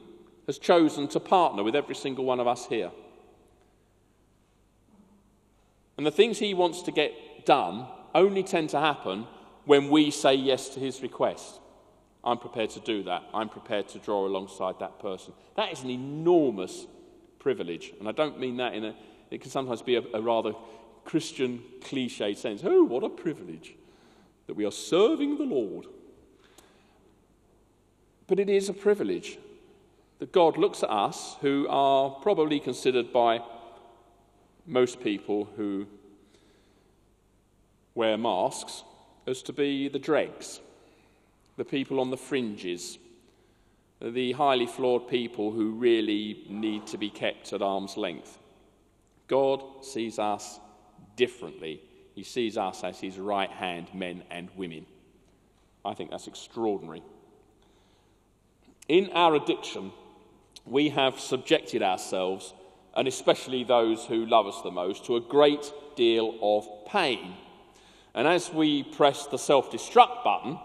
has 0.45 0.59
chosen 0.59 1.07
to 1.09 1.19
partner 1.19 1.63
with 1.63 1.75
every 1.75 1.95
single 1.95 2.25
one 2.25 2.39
of 2.39 2.47
us 2.47 2.67
here. 2.67 2.91
And 5.97 6.05
the 6.05 6.11
things 6.11 6.39
he 6.39 6.53
wants 6.53 6.81
to 6.83 6.91
get 6.91 7.45
done 7.45 7.87
only 8.13 8.43
tend 8.43 8.69
to 8.69 8.79
happen 8.79 9.25
when 9.63 9.89
we 9.89 10.11
say 10.11 10.35
yes 10.35 10.69
to 10.69 10.79
his 10.79 11.01
request. 11.01 11.59
I'm 12.23 12.37
prepared 12.37 12.71
to 12.71 12.79
do 12.81 13.03
that. 13.03 13.23
I'm 13.33 13.49
prepared 13.49 13.87
to 13.89 13.99
draw 13.99 14.25
alongside 14.27 14.79
that 14.79 14.99
person. 14.99 15.33
That 15.55 15.71
is 15.71 15.83
an 15.83 15.89
enormous 15.89 16.87
privilege. 17.39 17.93
And 17.99 18.09
I 18.09 18.11
don't 18.11 18.39
mean 18.39 18.57
that 18.57 18.73
in 18.73 18.83
a, 18.83 18.95
it 19.31 19.41
can 19.41 19.51
sometimes 19.51 19.81
be 19.81 19.95
a, 19.95 20.03
a 20.13 20.21
rather 20.21 20.53
Christian 21.05 21.61
cliche 21.81 22.33
sense. 22.33 22.61
Oh, 22.63 22.83
what 22.83 23.03
a 23.03 23.09
privilege 23.09 23.75
that 24.47 24.55
we 24.55 24.65
are 24.65 24.71
serving 24.71 25.37
the 25.37 25.43
Lord. 25.43 25.85
But 28.27 28.39
it 28.39 28.49
is 28.49 28.69
a 28.69 28.73
privilege 28.73 29.37
that 30.19 30.31
God 30.31 30.57
looks 30.57 30.81
at 30.83 30.89
us, 30.89 31.35
who 31.41 31.67
are 31.69 32.09
probably 32.09 32.59
considered 32.59 33.11
by 33.11 33.41
most 34.65 35.01
people 35.01 35.49
who 35.55 35.87
wear 37.93 38.17
masks, 38.17 38.83
as 39.27 39.41
to 39.43 39.53
be 39.53 39.87
the 39.87 39.99
dregs 39.99 40.59
the 41.57 41.65
people 41.65 41.99
on 41.99 42.09
the 42.09 42.17
fringes, 42.17 42.97
the 44.01 44.33
highly 44.33 44.67
flawed 44.67 45.07
people 45.07 45.51
who 45.51 45.71
really 45.71 46.43
need 46.49 46.85
to 46.87 46.97
be 46.97 47.09
kept 47.09 47.53
at 47.53 47.61
arm's 47.61 47.95
length. 47.95 48.37
God 49.27 49.63
sees 49.81 50.19
us 50.19 50.59
differently. 51.15 51.81
He 52.15 52.23
sees 52.23 52.57
us 52.57 52.83
as 52.85 53.01
his 53.01 53.19
right 53.19 53.49
hand 53.49 53.87
men 53.93 54.23
and 54.31 54.47
women. 54.55 54.85
I 55.83 55.93
think 55.93 56.11
that's 56.11 56.27
extraordinary. 56.27 57.03
In 58.87 59.09
our 59.11 59.35
addiction, 59.35 59.91
we 60.65 60.89
have 60.89 61.19
subjected 61.19 61.83
ourselves, 61.83 62.53
and 62.95 63.07
especially 63.07 63.65
those 63.65 64.05
who 64.05 64.25
love 64.25 64.47
us 64.47 64.61
the 64.61 64.71
most, 64.71 65.05
to 65.05 65.17
a 65.17 65.21
great 65.21 65.71
deal 65.97 66.37
of 66.41 66.67
pain. 66.87 67.35
And 68.13 68.29
as 68.29 68.51
we 68.51 68.83
pressed 68.83 69.29
the 69.29 69.37
self 69.37 69.69
destruct 69.69 70.23
button, 70.23 70.57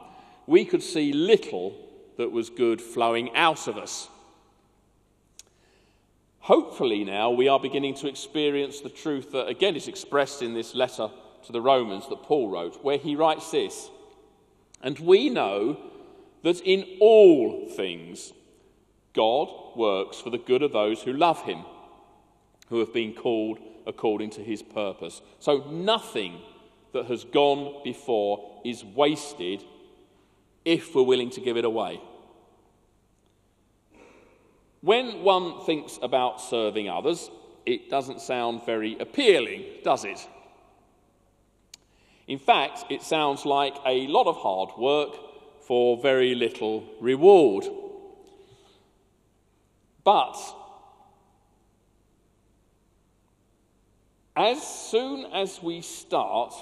we 0.46 0.64
could 0.64 0.84
see 0.84 1.12
little 1.12 1.76
that 2.16 2.30
was 2.30 2.48
good 2.48 2.80
flowing 2.80 3.34
out 3.34 3.66
of 3.66 3.76
us. 3.76 4.08
Hopefully, 6.40 7.02
now 7.02 7.30
we 7.30 7.48
are 7.48 7.58
beginning 7.58 7.94
to 7.94 8.08
experience 8.08 8.80
the 8.80 8.88
truth 8.88 9.32
that 9.32 9.48
again 9.48 9.74
is 9.74 9.88
expressed 9.88 10.42
in 10.42 10.54
this 10.54 10.76
letter 10.76 11.10
to 11.44 11.52
the 11.52 11.60
Romans 11.60 12.08
that 12.08 12.22
Paul 12.22 12.50
wrote, 12.50 12.82
where 12.84 12.98
he 12.98 13.16
writes 13.16 13.50
this 13.50 13.88
And 14.82 14.98
we 14.98 15.30
know 15.30 15.78
that 16.42 16.60
in 16.60 16.98
all 17.00 17.68
things 17.68 18.32
God 19.12 19.48
works 19.76 20.20
for 20.20 20.30
the 20.30 20.38
good 20.38 20.62
of 20.62 20.72
those 20.72 21.02
who 21.02 21.12
love 21.12 21.42
him, 21.42 21.64
who 22.68 22.78
have 22.78 22.92
been 22.92 23.14
called 23.14 23.58
according 23.86 24.30
to 24.30 24.42
his 24.42 24.62
purpose. 24.62 25.20
So 25.38 25.64
nothing 25.70 26.40
that 26.92 27.06
has 27.06 27.24
gone 27.24 27.82
before 27.84 28.60
is 28.64 28.84
wasted 28.84 29.64
if 30.64 30.94
we're 30.94 31.02
willing 31.02 31.30
to 31.30 31.40
give 31.40 31.56
it 31.56 31.64
away. 31.64 32.00
When 34.82 35.22
one 35.22 35.64
thinks 35.66 35.98
about 36.00 36.40
serving 36.40 36.88
others, 36.88 37.30
it 37.66 37.90
doesn't 37.90 38.20
sound 38.20 38.64
very 38.64 38.98
appealing, 38.98 39.64
does 39.84 40.04
it? 40.04 40.26
In 42.30 42.38
fact, 42.38 42.84
it 42.90 43.02
sounds 43.02 43.44
like 43.44 43.74
a 43.84 44.06
lot 44.06 44.28
of 44.28 44.36
hard 44.36 44.70
work 44.78 45.16
for 45.66 46.00
very 46.00 46.36
little 46.36 46.84
reward. 47.00 47.64
But 50.04 50.36
as 54.36 54.62
soon 54.62 55.26
as 55.32 55.60
we 55.60 55.80
start 55.82 56.54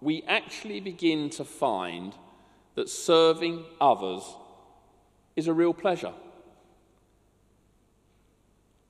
we 0.00 0.22
actually 0.28 0.78
begin 0.78 1.28
to 1.30 1.44
find 1.44 2.14
that 2.76 2.88
serving 2.88 3.64
others 3.80 4.22
is 5.34 5.48
a 5.48 5.52
real 5.52 5.74
pleasure. 5.74 6.14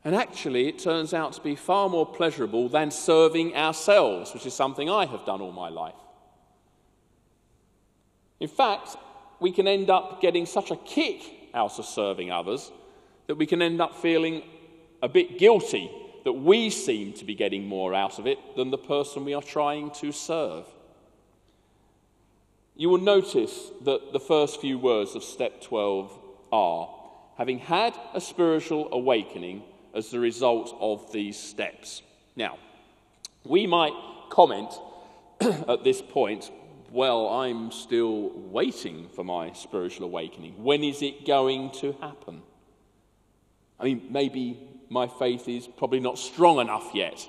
And 0.05 0.15
actually, 0.15 0.69
it 0.69 0.79
turns 0.79 1.15
out 1.15 1.33
to 1.33 1.41
be 1.41 1.57
far 1.57 1.89
more 1.89 2.07
pleasurable 2.07 2.69
than 2.69 2.91
serving 2.91 3.57
ourselves, 3.57 4.35
which 4.35 4.45
is 4.45 4.53
something 4.53 4.91
I 4.91 5.07
have 5.07 5.25
done 5.25 5.41
all 5.41 5.53
my 5.53 5.71
life. 5.71 5.95
In 8.41 8.49
fact, 8.49 8.97
we 9.39 9.53
can 9.53 9.69
end 9.69 9.91
up 9.91 10.21
getting 10.21 10.47
such 10.47 10.71
a 10.71 10.77
kick 10.77 11.23
out 11.55 11.79
of 11.79 11.85
serving 11.85 12.31
others 12.31 12.73
that 13.27 13.37
we 13.37 13.47
can 13.47 13.63
end 13.63 13.81
up 13.81 13.95
feeling 13.95 14.43
a 15.03 15.09
bit 15.09 15.39
guilty 15.39 15.91
that 16.25 16.33
we 16.33 16.71
seem 16.71 17.13
to 17.15 17.25
be 17.25 17.35
getting 17.35 17.67
more 17.67 17.95
out 17.95 18.19
of 18.19 18.27
it 18.27 18.39
than 18.57 18.71
the 18.71 18.79
person 18.79 19.25
we 19.25 19.35
are 19.35 19.43
trying 19.43 19.91
to 19.91 20.13
serve. 20.13 20.65
You 22.77 22.89
will 22.89 22.99
notice 22.99 23.71
that 23.85 24.13
the 24.13 24.21
first 24.21 24.61
few 24.61 24.79
words 24.79 25.15
of 25.15 25.23
step 25.23 25.61
12 25.63 26.19
are 26.53 26.89
having 27.37 27.59
had 27.59 27.95
a 28.15 28.21
spiritual 28.21 28.89
awakening 28.93 29.63
as 29.95 30.11
the 30.11 30.19
result 30.19 30.77
of 30.81 31.11
these 31.13 31.39
steps. 31.39 32.03
Now, 32.37 32.59
we 33.45 33.67
might 33.67 33.95
comment 34.31 34.73
at 35.41 35.85
this 35.85 36.03
point, 36.03 36.51
well, 36.91 37.29
I'm 37.29 37.71
still 37.71 38.31
waiting 38.35 39.09
for 39.15 39.25
my 39.25 39.53
spiritual 39.53 40.07
awakening. 40.07 40.63
When 40.63 40.83
is 40.83 41.03
it 41.03 41.27
going 41.27 41.71
to 41.81 41.93
happen? 42.01 42.43
I 43.79 43.85
mean, 43.85 44.09
maybe 44.11 44.59
my 44.89 45.07
faith 45.07 45.49
is 45.49 45.67
probably 45.67 46.01
not 46.01 46.19
strong 46.19 46.59
enough 46.59 46.91
yet. 46.95 47.27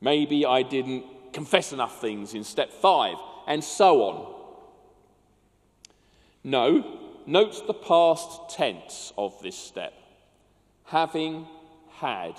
Maybe 0.00 0.46
I 0.46 0.62
didn't 0.62 1.04
confess 1.32 1.72
enough 1.72 2.00
things 2.00 2.34
in 2.34 2.42
step 2.42 2.72
five, 2.72 3.16
and 3.46 3.62
so 3.62 4.02
on. 4.02 4.34
No, 6.42 6.98
note 7.26 7.66
the 7.66 7.74
past 7.74 8.56
tense 8.56 9.12
of 9.18 9.40
this 9.42 9.56
step 9.56 9.92
having 10.84 11.46
had. 11.98 12.34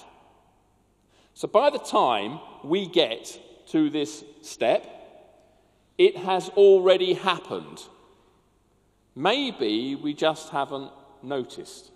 So 1.33 1.47
by 1.47 1.69
the 1.69 1.79
time 1.79 2.39
we 2.63 2.87
get 2.87 3.39
to 3.67 3.89
this 3.89 4.23
step, 4.41 5.00
it 5.97 6.17
has 6.17 6.49
already 6.49 7.13
happened. 7.13 7.83
Maybe 9.15 9.95
we 9.95 10.13
just 10.13 10.49
haven't 10.49 10.91
noticed. 11.21 11.91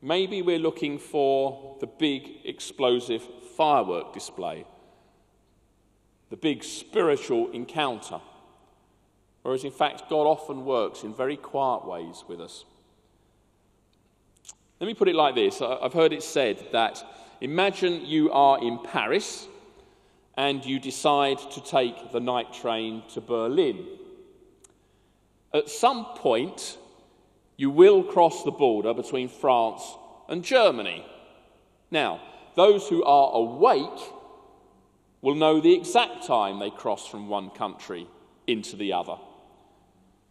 Maybe 0.00 0.42
we're 0.42 0.58
looking 0.58 0.98
for 0.98 1.76
the 1.80 1.86
big 1.86 2.40
explosive 2.44 3.22
firework 3.56 4.12
display, 4.12 4.66
the 6.30 6.36
big 6.36 6.64
spiritual 6.64 7.50
encounter. 7.52 8.20
Whereas, 9.42 9.64
in 9.64 9.70
fact, 9.70 10.08
God 10.08 10.26
often 10.26 10.64
works 10.64 11.04
in 11.04 11.14
very 11.14 11.36
quiet 11.36 11.86
ways 11.86 12.24
with 12.26 12.40
us. 12.40 12.64
Let 14.80 14.86
me 14.86 14.94
put 14.94 15.08
it 15.08 15.14
like 15.14 15.34
this 15.34 15.62
I've 15.62 15.92
heard 15.92 16.12
it 16.12 16.22
said 16.22 16.66
that 16.72 17.02
imagine 17.40 18.04
you 18.04 18.32
are 18.32 18.62
in 18.62 18.78
Paris 18.78 19.46
and 20.36 20.64
you 20.64 20.80
decide 20.80 21.38
to 21.52 21.62
take 21.62 22.12
the 22.12 22.20
night 22.20 22.52
train 22.52 23.02
to 23.14 23.20
Berlin. 23.20 23.86
At 25.52 25.70
some 25.70 26.04
point, 26.16 26.76
you 27.56 27.70
will 27.70 28.02
cross 28.02 28.42
the 28.42 28.50
border 28.50 28.92
between 28.92 29.28
France 29.28 29.82
and 30.28 30.42
Germany. 30.42 31.06
Now, 31.90 32.20
those 32.56 32.88
who 32.88 33.04
are 33.04 33.32
awake 33.34 34.12
will 35.22 35.36
know 35.36 35.60
the 35.60 35.74
exact 35.74 36.26
time 36.26 36.58
they 36.58 36.70
cross 36.70 37.06
from 37.06 37.28
one 37.28 37.50
country 37.50 38.08
into 38.46 38.76
the 38.76 38.92
other. 38.92 39.16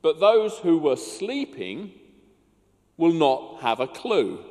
But 0.01 0.19
those 0.19 0.57
who 0.59 0.77
were 0.77 0.97
sleeping 0.97 1.93
will 2.97 3.13
not 3.13 3.61
have 3.61 3.79
a 3.79 3.87
clue. 3.87 4.43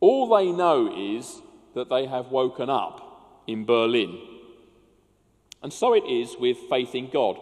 All 0.00 0.34
they 0.34 0.50
know 0.50 0.92
is 0.94 1.42
that 1.74 1.90
they 1.90 2.06
have 2.06 2.28
woken 2.28 2.70
up 2.70 3.03
in 3.46 3.64
Berlin. 3.64 4.18
And 5.62 5.72
so 5.72 5.94
it 5.94 6.04
is 6.04 6.36
with 6.38 6.58
faith 6.68 6.94
in 6.94 7.10
God. 7.10 7.38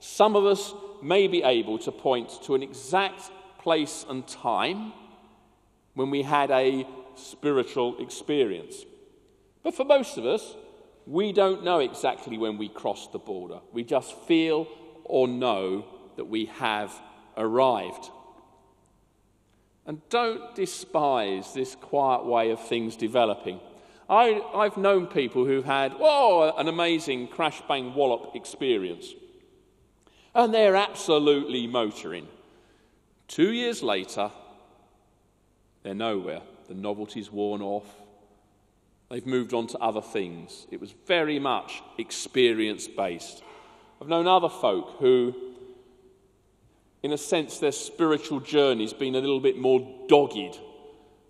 Some 0.00 0.34
of 0.36 0.44
us 0.44 0.74
may 1.02 1.28
be 1.28 1.42
able 1.42 1.78
to 1.78 1.92
point 1.92 2.30
to 2.44 2.54
an 2.54 2.62
exact 2.62 3.30
place 3.58 4.04
and 4.08 4.26
time 4.26 4.92
when 5.94 6.10
we 6.10 6.22
had 6.22 6.50
a 6.50 6.86
spiritual 7.14 8.00
experience. 8.00 8.84
But 9.62 9.74
for 9.74 9.84
most 9.84 10.18
of 10.18 10.26
us, 10.26 10.56
we 11.06 11.32
don't 11.32 11.64
know 11.64 11.80
exactly 11.80 12.38
when 12.38 12.58
we 12.58 12.68
crossed 12.68 13.12
the 13.12 13.18
border. 13.18 13.60
We 13.72 13.84
just 13.84 14.16
feel 14.22 14.66
or 15.04 15.28
know 15.28 15.86
that 16.16 16.24
we 16.24 16.46
have 16.46 16.92
arrived. 17.36 18.10
And 19.86 20.00
don't 20.10 20.54
despise 20.54 21.54
this 21.54 21.74
quiet 21.74 22.24
way 22.24 22.50
of 22.50 22.64
things 22.66 22.96
developing. 22.96 23.60
I, 24.14 24.64
have 24.64 24.76
known 24.76 25.06
people 25.06 25.46
who've 25.46 25.64
had, 25.64 25.94
whoa, 25.94 26.52
an 26.56 26.68
amazing 26.68 27.28
crash 27.28 27.62
bang 27.66 27.94
wallop 27.94 28.36
experience 28.36 29.14
and 30.34 30.52
they're 30.52 30.76
absolutely 30.76 31.66
motoring. 31.66 32.26
Two 33.28 33.52
years 33.52 33.82
later, 33.82 34.30
they're 35.82 35.94
nowhere. 35.94 36.40
The 36.68 36.74
novelty's 36.74 37.30
worn 37.30 37.60
off. 37.60 37.86
They've 39.10 39.26
moved 39.26 39.52
on 39.52 39.66
to 39.68 39.78
other 39.78 40.00
things. 40.00 40.66
It 40.70 40.80
was 40.80 40.94
very 41.06 41.38
much 41.38 41.82
experience 41.98 42.88
based. 42.88 43.42
I've 44.00 44.08
known 44.08 44.26
other 44.26 44.48
folk 44.48 44.96
who, 44.98 45.34
in 47.02 47.12
a 47.12 47.18
sense, 47.18 47.58
their 47.58 47.72
spiritual 47.72 48.40
journey's 48.40 48.94
been 48.94 49.14
a 49.14 49.20
little 49.20 49.40
bit 49.40 49.58
more 49.58 49.80
dogged, 50.08 50.58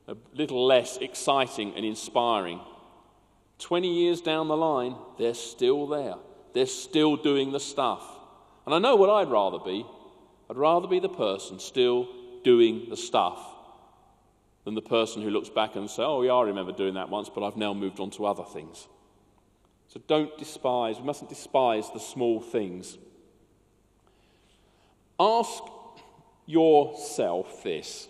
a 0.07 0.17
little 0.35 0.65
less 0.65 0.97
exciting 0.99 1.75
and 1.75 1.85
inspiring. 1.85 2.61
20 3.63 3.89
years 3.89 4.21
down 4.21 4.49
the 4.49 4.57
line, 4.57 4.97
they're 5.19 5.35
still 5.35 5.87
there. 5.87 6.17
They're 6.53 6.67
still 6.67 7.17
doing 7.17 7.53
the 7.53 7.61
stuff. 7.61 8.03
And 8.67 8.75
I 8.75 8.79
know 8.79 8.97
what 8.97 9.09
I'd 9.09 9.31
rather 9.31 9.59
be. 9.59 9.87
I'd 10.51 10.57
rather 10.57 10.89
be 10.89 10.99
the 10.99 11.09
person 11.09 11.59
still 11.59 12.09
doing 12.45 12.87
the 12.91 12.97
stuff 12.97 13.41
than 14.65 14.75
the 14.75 14.83
person 14.83 15.23
who 15.23 15.31
looks 15.31 15.49
back 15.49 15.77
and 15.77 15.89
says, 15.89 16.01
Oh, 16.01 16.23
yeah, 16.23 16.33
I 16.33 16.43
remember 16.43 16.73
doing 16.73 16.95
that 16.95 17.09
once, 17.09 17.31
but 17.33 17.45
I've 17.45 17.57
now 17.57 17.73
moved 17.73 18.01
on 18.01 18.11
to 18.11 18.27
other 18.27 18.45
things. 18.45 18.89
So 19.89 20.01
don't 20.07 20.37
despise, 20.39 20.99
we 20.99 21.05
mustn't 21.05 21.31
despise 21.31 21.91
the 21.93 22.01
small 22.01 22.41
things. 22.41 22.99
Ask 25.21 25.63
yourself 26.47 27.63
this. 27.63 28.09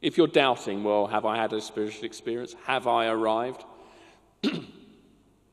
If 0.00 0.16
you're 0.16 0.26
doubting, 0.26 0.84
well, 0.84 1.06
have 1.06 1.26
I 1.26 1.36
had 1.36 1.52
a 1.52 1.60
spiritual 1.60 2.04
experience? 2.04 2.54
Have 2.64 2.86
I 2.86 3.08
arrived? 3.08 3.64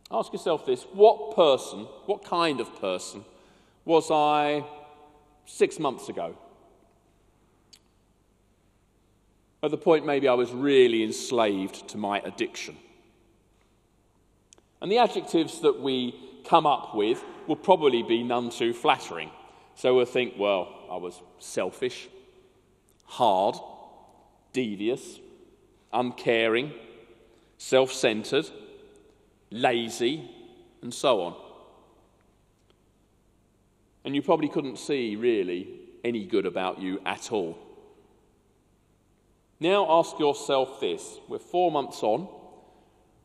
Ask 0.09 0.31
yourself 0.31 0.65
this 0.65 0.83
what 0.93 1.35
person, 1.35 1.79
what 2.05 2.23
kind 2.23 2.59
of 2.61 2.79
person, 2.79 3.25
was 3.83 4.09
I 4.09 4.65
six 5.45 5.79
months 5.79 6.09
ago? 6.09 6.35
At 9.63 9.71
the 9.71 9.77
point 9.77 10.05
maybe 10.05 10.27
I 10.27 10.33
was 10.33 10.51
really 10.51 11.03
enslaved 11.03 11.87
to 11.89 11.97
my 11.97 12.19
addiction. 12.19 12.77
And 14.81 14.91
the 14.91 14.99
adjectives 14.99 15.61
that 15.61 15.81
we 15.81 16.15
come 16.45 16.65
up 16.65 16.95
with 16.95 17.23
will 17.47 17.55
probably 17.55 18.03
be 18.03 18.23
none 18.23 18.49
too 18.49 18.73
flattering. 18.73 19.31
So 19.75 19.95
we'll 19.95 20.05
think, 20.05 20.35
well, 20.37 20.73
I 20.89 20.97
was 20.97 21.21
selfish, 21.39 22.07
hard, 23.05 23.55
devious, 24.53 25.19
uncaring, 25.91 26.73
self 27.57 27.91
centered, 27.91 28.49
lazy, 29.49 30.29
and 30.81 30.93
so 30.93 31.21
on. 31.21 31.35
And 34.03 34.15
you 34.15 34.21
probably 34.21 34.47
couldn't 34.47 34.77
see 34.77 35.15
really 35.15 35.67
any 36.03 36.25
good 36.25 36.45
about 36.45 36.79
you 36.79 37.01
at 37.05 37.31
all. 37.31 37.57
Now 39.59 39.87
ask 39.89 40.19
yourself 40.19 40.79
this 40.79 41.19
we're 41.27 41.39
four 41.39 41.71
months 41.71 42.03
on. 42.03 42.27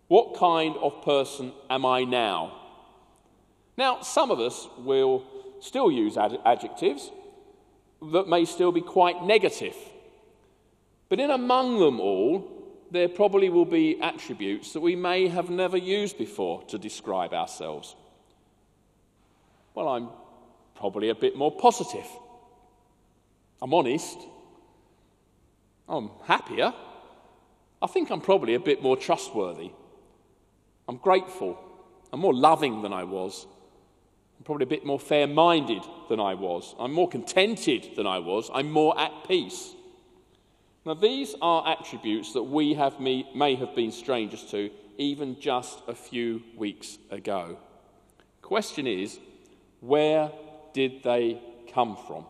What 0.08 0.37
kind 0.37 0.76
of 0.76 1.02
person 1.02 1.52
am 1.70 1.87
I 1.87 2.04
now? 2.04 2.58
Now, 3.78 4.02
some 4.02 4.30
of 4.30 4.40
us 4.40 4.68
will 4.78 5.24
still 5.61 5.90
use 5.90 6.18
ad- 6.18 6.38
adjectives 6.44 7.11
that 8.02 8.28
may 8.28 8.44
still 8.44 8.72
be 8.72 8.82
quite 8.82 9.22
negative. 9.22 9.76
But 11.08 11.20
in 11.20 11.30
among 11.30 11.78
them 11.78 12.00
all, 12.00 12.62
there 12.92 13.09
probably 13.09 13.48
will 13.48 13.64
be 13.64 14.00
attributes 14.00 14.72
that 14.74 14.81
we 14.81 14.94
may 14.94 15.28
have 15.28 15.48
never 15.48 15.76
used 15.76 16.18
before 16.18 16.62
to 16.64 16.78
describe 16.78 17.33
ourselves. 17.33 17.96
Well, 19.74 19.88
I'm 19.88 20.11
probably 20.74 21.09
a 21.09 21.14
bit 21.14 21.35
more 21.35 21.50
positive. 21.50 22.07
I'm 23.62 23.72
honest. 23.72 24.18
I'm 25.88 26.11
happier. 26.24 26.74
I 27.81 27.87
think 27.87 28.11
I'm 28.11 28.20
probably 28.20 28.55
a 28.55 28.61
bit 28.61 28.83
more 28.83 28.96
trustworthy. 28.96 29.70
I'm 30.87 30.98
grateful. 30.98 31.59
I'm 32.12 32.20
more 32.20 32.35
loving 32.35 32.83
than 32.83 32.92
I 32.92 33.05
was. 33.05 33.46
I'm 34.38 34.44
probably 34.44 34.64
a 34.64 34.68
bit 34.68 34.85
more 34.85 35.00
fair 35.00 35.26
minded 35.26 35.83
than 36.11 36.20
I 36.20 36.35
was. 36.35 36.74
I'm 36.78 36.92
more 36.92 37.09
contented 37.09 37.96
than 37.96 38.07
I 38.07 38.18
was. 38.18 38.50
I'm 38.52 38.70
more 38.70 38.98
at 39.00 39.12
peace. 39.26 39.74
Now, 40.85 40.95
these 40.95 41.35
are 41.40 41.68
attributes 41.68 42.33
that 42.33 42.42
we 42.42 42.75
have 42.75 42.99
me, 42.99 43.29
may 43.35 43.55
have 43.55 43.75
been 43.75 43.92
strangers 43.92 44.45
to 44.51 44.71
even 44.99 45.40
just 45.40 45.81
a 45.87 45.95
few 45.95 46.42
weeks 46.57 46.99
ago. 47.11 47.57
Question 48.40 48.87
is, 48.87 49.18
where 49.81 50.33
did 50.73 51.03
they 51.05 51.40
come 51.73 51.97
from? 52.07 52.27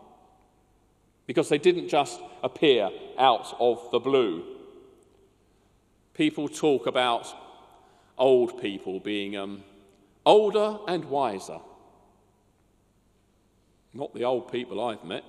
Because 1.25 1.49
they 1.49 1.57
didn't 1.57 1.89
just 1.89 2.19
appear 2.43 2.89
out 3.17 3.55
of 3.59 3.89
the 3.91 3.99
blue. 3.99 4.43
People 6.13 6.47
talk 6.47 6.85
about 6.85 7.27
old 8.17 8.61
people 8.61 8.99
being 8.99 9.35
um, 9.35 9.63
older 10.25 10.77
and 10.87 11.05
wiser. 11.05 11.59
Not 13.93 14.13
the 14.13 14.25
old 14.25 14.51
people 14.51 14.83
I've 14.83 15.03
met. 15.03 15.23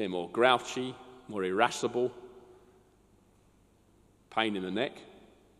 They're 0.00 0.08
more 0.08 0.30
grouchy, 0.30 0.94
more 1.28 1.44
irascible, 1.44 2.10
pain 4.30 4.56
in 4.56 4.62
the 4.62 4.70
neck. 4.70 4.92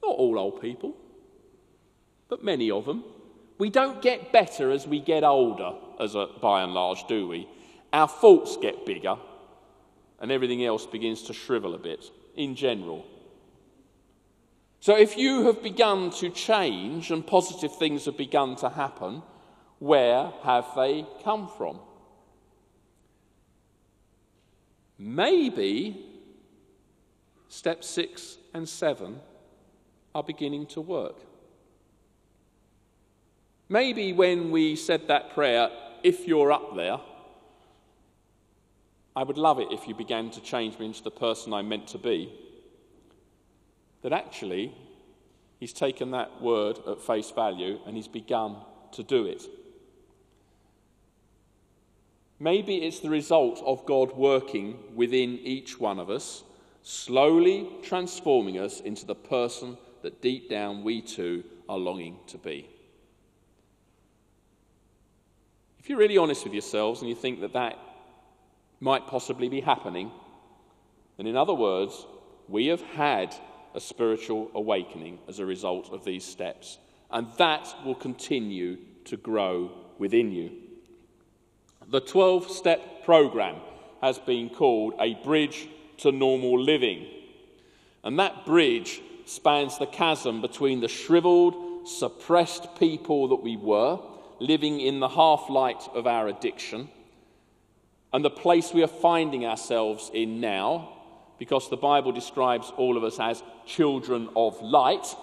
Not 0.03 0.17
all 0.17 0.39
old 0.39 0.63
people, 0.63 0.97
but 2.31 2.43
many 2.43 2.71
of 2.71 2.87
them. 2.87 3.05
We 3.59 3.69
don't 3.69 4.01
get 4.01 4.33
better 4.33 4.71
as 4.71 4.87
we 4.87 4.99
get 4.99 5.25
older, 5.25 5.75
as 6.01 6.15
a, 6.15 6.29
by 6.41 6.63
and 6.63 6.73
large, 6.73 7.07
do 7.07 7.29
we? 7.29 7.51
Our 7.93 8.09
faults 8.09 8.57
get 8.57 8.87
bigger, 8.87 9.17
and 10.21 10.33
everything 10.33 10.65
else 10.65 10.87
begins 10.87 11.21
to 11.25 11.35
shrivel 11.35 11.75
a 11.75 11.79
bit 11.79 12.07
in 12.35 12.57
general. 12.57 13.05
So, 14.81 14.97
if 14.97 15.19
you 15.19 15.45
have 15.49 15.63
begun 15.63 16.13
to 16.13 16.31
change 16.31 17.11
and 17.11 17.27
positive 17.27 17.77
things 17.77 18.07
have 18.07 18.17
begun 18.17 18.57
to 18.57 18.71
happen, 18.71 19.23
where 19.81 20.33
have 20.45 20.65
they 20.75 21.05
come 21.23 21.47
from? 21.47 21.81
Maybe 25.03 26.05
step 27.49 27.83
six 27.83 28.37
and 28.53 28.69
seven 28.69 29.19
are 30.15 30.23
beginning 30.23 30.67
to 30.67 30.83
work. 30.83 31.17
Maybe 33.71 34.13
when 34.13 34.51
we 34.51 34.77
said 34.77 35.09
that 35.09 35.33
prayer, 35.33 35.71
if 36.03 36.29
you're 36.29 36.53
up 36.53 36.77
there, 36.77 36.99
I 39.17 39.23
would 39.23 39.39
love 39.39 39.59
it 39.59 39.69
if 39.71 39.89
you 39.89 39.95
began 39.95 40.31
to 40.33 40.41
change 40.43 40.79
me 40.79 40.85
into 40.85 41.03
the 41.03 41.11
person 41.11 41.55
I'm 41.55 41.71
meant 41.71 41.87
to 41.89 41.99
be. 41.99 42.35
That 44.03 44.13
actually, 44.13 44.75
he's 45.59 45.73
taken 45.73 46.11
that 46.11 46.43
word 46.43 46.79
at 46.87 47.01
face 47.01 47.31
value 47.31 47.79
and 47.87 47.97
he's 47.97 48.07
begun 48.07 48.57
to 48.93 49.03
do 49.03 49.25
it. 49.25 49.47
Maybe 52.43 52.77
it's 52.77 53.01
the 53.01 53.11
result 53.11 53.63
of 53.67 53.85
God 53.85 54.13
working 54.17 54.79
within 54.95 55.39
each 55.41 55.79
one 55.79 55.99
of 55.99 56.09
us, 56.09 56.43
slowly 56.83 57.69
transforming 57.83 58.59
us 58.59 58.81
into 58.81 59.05
the 59.05 59.15
person 59.15 59.77
that 60.01 60.23
deep 60.23 60.49
down 60.49 60.83
we 60.83 61.03
too 61.03 61.45
are 61.69 61.77
longing 61.77 62.17
to 62.29 62.39
be. 62.39 62.67
If 65.79 65.91
you're 65.91 65.99
really 65.99 66.17
honest 66.17 66.45
with 66.45 66.55
yourselves 66.55 67.01
and 67.01 67.11
you 67.11 67.15
think 67.15 67.43
that 67.43 67.53
that 67.53 67.79
might 68.81 69.07
possibly 69.07 69.51
be 69.51 69.61
happening, 69.61 70.11
then 71.19 71.27
in 71.27 71.37
other 71.37 71.53
words, 71.53 72.07
we 72.49 72.69
have 72.69 72.81
had 72.81 73.35
a 73.75 73.81
spiritual 73.81 74.51
awakening 74.55 75.19
as 75.29 75.39
a 75.39 75.47
result 75.47 75.93
of 75.93 76.05
these 76.05 76.25
steps, 76.25 76.79
and 77.11 77.27
that 77.37 77.69
will 77.85 77.95
continue 77.95 78.79
to 79.05 79.19
grow 79.19 79.71
within 79.99 80.33
you. 80.33 80.70
The 81.91 82.01
12 82.01 82.49
step 82.53 83.05
program 83.05 83.57
has 84.01 84.17
been 84.17 84.49
called 84.49 84.95
a 85.01 85.15
bridge 85.25 85.69
to 85.99 86.13
normal 86.13 86.63
living. 86.63 87.05
And 88.05 88.17
that 88.21 88.47
bridge 88.47 89.01
spans 89.25 89.77
the 89.77 89.87
chasm 89.87 90.41
between 90.41 90.81
the 90.81 90.87
shriveled, 90.87 91.89
suppressed 91.89 92.77
people 92.77 93.27
that 93.29 93.43
we 93.43 93.57
were, 93.57 93.99
living 94.39 94.81
in 94.81 95.01
the 95.01 95.09
half 95.09 95.51
light 95.51 95.83
of 95.93 96.07
our 96.07 96.29
addiction, 96.29 96.89
and 98.13 98.25
the 98.25 98.31
place 98.31 98.73
we 98.73 98.85
are 98.85 98.87
finding 98.87 99.45
ourselves 99.45 100.13
in 100.15 100.41
now, 100.41 100.97
because 101.41 101.69
the 101.71 101.77
Bible 101.77 102.13
describes 102.13 102.73
all 102.77 102.97
of 102.97 103.03
us 103.03 103.19
as 103.19 103.43
children 103.67 104.29
of 104.37 104.63
light, 104.63 105.17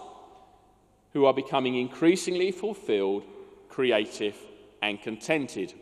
who 1.13 1.23
are 1.23 1.33
becoming 1.33 1.75
increasingly 1.75 2.51
fulfilled, 2.51 3.23
creative, 3.69 4.35
and 4.81 5.01
contented 5.01 5.73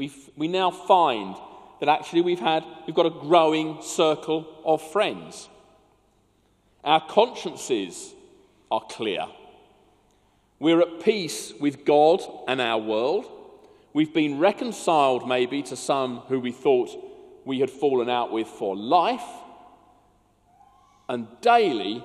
we 0.00 0.10
we 0.34 0.48
now 0.48 0.70
find 0.70 1.36
that 1.80 1.88
actually 1.90 2.22
we've, 2.22 2.40
had, 2.40 2.64
we've 2.86 2.96
got 2.96 3.04
a 3.04 3.10
growing 3.28 3.82
circle 3.82 4.46
of 4.64 4.80
friends. 4.80 5.48
Our 6.82 7.02
consciences 7.06 8.14
are 8.70 8.80
clear. 8.80 9.26
We're 10.58 10.80
at 10.80 11.00
peace 11.00 11.52
with 11.60 11.84
God 11.84 12.22
and 12.48 12.62
our 12.62 12.78
world. 12.78 13.30
We've 13.92 14.14
been 14.14 14.38
reconciled, 14.38 15.28
maybe, 15.28 15.62
to 15.64 15.76
some 15.76 16.20
who 16.28 16.40
we 16.40 16.52
thought 16.52 16.90
we 17.44 17.60
had 17.60 17.70
fallen 17.70 18.08
out 18.08 18.32
with 18.32 18.46
for 18.46 18.74
life. 18.74 19.28
And 21.10 21.28
daily, 21.42 22.02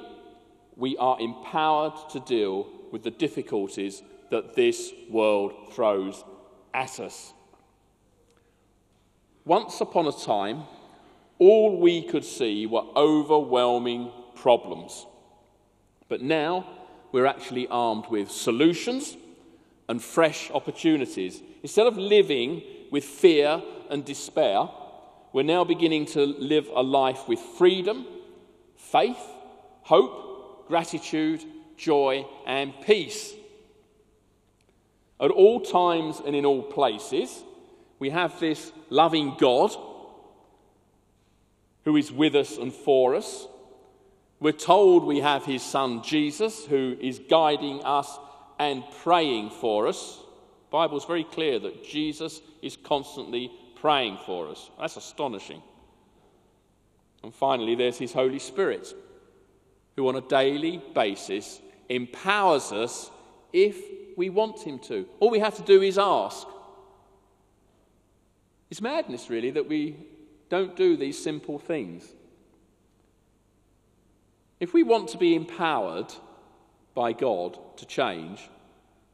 we 0.76 0.98
are 0.98 1.18
empowered 1.20 1.94
to 2.12 2.20
deal 2.20 2.68
with 2.92 3.04
the 3.04 3.12
difficulties 3.12 4.02
that 4.32 4.54
this 4.54 4.92
world 5.10 5.74
throws 5.74 6.26
at 6.74 7.00
us. 7.00 7.32
Once 9.46 9.80
upon 9.80 10.08
a 10.08 10.12
time, 10.12 10.64
all 11.38 11.80
we 11.80 12.02
could 12.02 12.26
see 12.26 12.66
were 12.66 12.86
overwhelming 12.96 14.12
problems. 14.34 15.06
But 16.10 16.22
now 16.22 16.68
we're 17.12 17.28
actually 17.28 17.68
armed 17.68 18.08
with 18.10 18.32
solutions 18.32 19.16
and 19.88 20.02
fresh 20.02 20.50
opportunities. 20.50 21.44
Instead 21.62 21.86
of 21.86 21.96
living 21.96 22.64
with 22.90 23.04
fear 23.04 23.62
and 23.92 24.04
despair, 24.04 24.68
we're 25.32 25.44
now 25.44 25.64
beginning 25.64 26.08
to 26.08 26.26
live 26.26 26.68
a 26.74 26.82
life 26.82 27.28
with 27.28 27.40
freedom, 27.40 28.08
faith, 28.78 29.20
hope, 29.84 30.68
gratitude, 30.68 31.44
joy, 31.78 32.26
and 32.48 32.74
peace. 32.82 33.34
At 35.20 35.30
all 35.30 35.62
times 35.62 36.20
and 36.26 36.36
in 36.36 36.46
all 36.46 36.64
places, 36.64 37.44
we 38.00 38.10
have 38.10 38.40
this 38.40 38.72
loving 38.90 39.36
God 39.40 39.76
who 41.86 41.96
is 41.96 42.12
with 42.12 42.36
us 42.36 42.58
and 42.58 42.74
for 42.74 43.16
us. 43.16 43.48
We're 44.40 44.52
told 44.52 45.06
we 45.06 45.20
have 45.20 45.46
his 45.46 45.64
son 45.64 46.04
Jesus 46.04 46.66
who 46.66 46.98
is 47.00 47.20
guiding 47.30 47.84
us 47.84 48.20
and 48.60 48.84
praying 49.04 49.52
for 49.52 49.88
us. 49.88 50.18
The 50.70 50.72
Bible 50.72 50.98
is 50.98 51.06
very 51.06 51.24
clear 51.24 51.60
that 51.60 51.86
Jesus 51.86 52.42
is 52.62 52.76
constantly 52.76 53.52
praying 53.76 54.18
for 54.26 54.50
us. 54.50 54.70
That's 54.80 54.98
astonishing. 54.98 55.62
And 57.24 57.34
finally, 57.34 57.76
there's 57.76 57.98
his 57.98 58.14
Holy 58.14 58.40
Spirit, 58.40 58.94
who 59.96 60.08
on 60.08 60.16
a 60.16 60.22
daily 60.22 60.82
basis 60.94 61.62
empowers 61.90 62.72
us 62.72 63.10
if 63.54 63.78
we 64.18 64.30
want 64.30 64.62
him 64.62 64.80
to. 64.80 65.08
All 65.20 65.30
we 65.30 65.40
have 65.40 65.56
to 65.56 65.64
do 65.64 65.82
is 65.82 65.98
ask. 65.98 66.48
It's 68.70 68.82
madness, 68.82 69.30
really, 69.30 69.52
that 69.52 69.68
we 69.68 69.96
don't 70.50 70.76
do 70.76 70.98
these 70.98 71.22
simple 71.22 71.60
things. 71.60 72.06
If 74.60 74.74
we 74.74 74.84
want 74.84 75.10
to 75.10 75.18
be 75.18 75.36
empowered 75.36 76.14
by 76.94 77.14
God 77.14 77.60
to 77.78 77.86
change, 77.86 78.50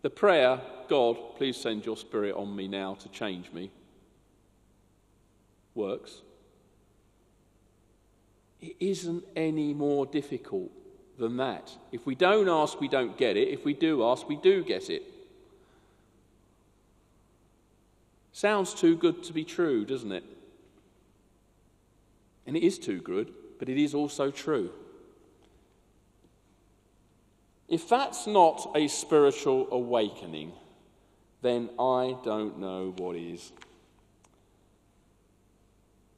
the 0.02 0.10
prayer, 0.10 0.62
God, 0.88 1.18
please 1.36 1.58
send 1.58 1.86
your 1.86 1.98
spirit 1.98 2.36
on 2.36 2.56
me 2.56 2.68
now 2.68 2.96
to 2.96 3.10
change 3.10 3.52
me, 3.52 3.72
works. 5.74 6.22
It 8.60 8.76
isn't 8.80 9.24
any 9.36 9.74
more 9.74 10.06
difficult 10.06 10.72
than 11.18 11.38
that. 11.38 11.72
If 11.92 12.06
we 12.06 12.16
don't 12.16 12.48
ask, 12.48 12.80
we 12.80 12.88
don't 12.88 13.18
get 13.18 13.38
it. 13.38 13.48
If 13.48 13.66
we 13.66 13.74
do 13.74 14.04
ask, 14.04 14.28
we 14.28 14.38
do 14.38 14.64
get 14.64 14.90
it. 14.90 15.04
Sounds 18.32 18.74
too 18.74 18.96
good 18.96 19.24
to 19.24 19.34
be 19.34 19.44
true, 19.44 19.86
doesn't 19.86 20.12
it? 20.12 20.24
And 22.46 22.56
it 22.56 22.64
is 22.64 22.80
too 22.80 23.00
good, 23.02 23.32
but 23.60 23.70
it 23.70 23.78
is 23.78 23.94
also 23.94 24.32
true. 24.32 24.72
If 27.68 27.88
that's 27.88 28.28
not 28.28 28.72
a 28.76 28.88
spiritual 28.88 29.68
awakening, 29.72 30.54
then 31.42 31.70
I 31.80 32.18
don't 32.24 32.60
know 32.60 32.94
what 32.98 33.16
is. 33.16 33.52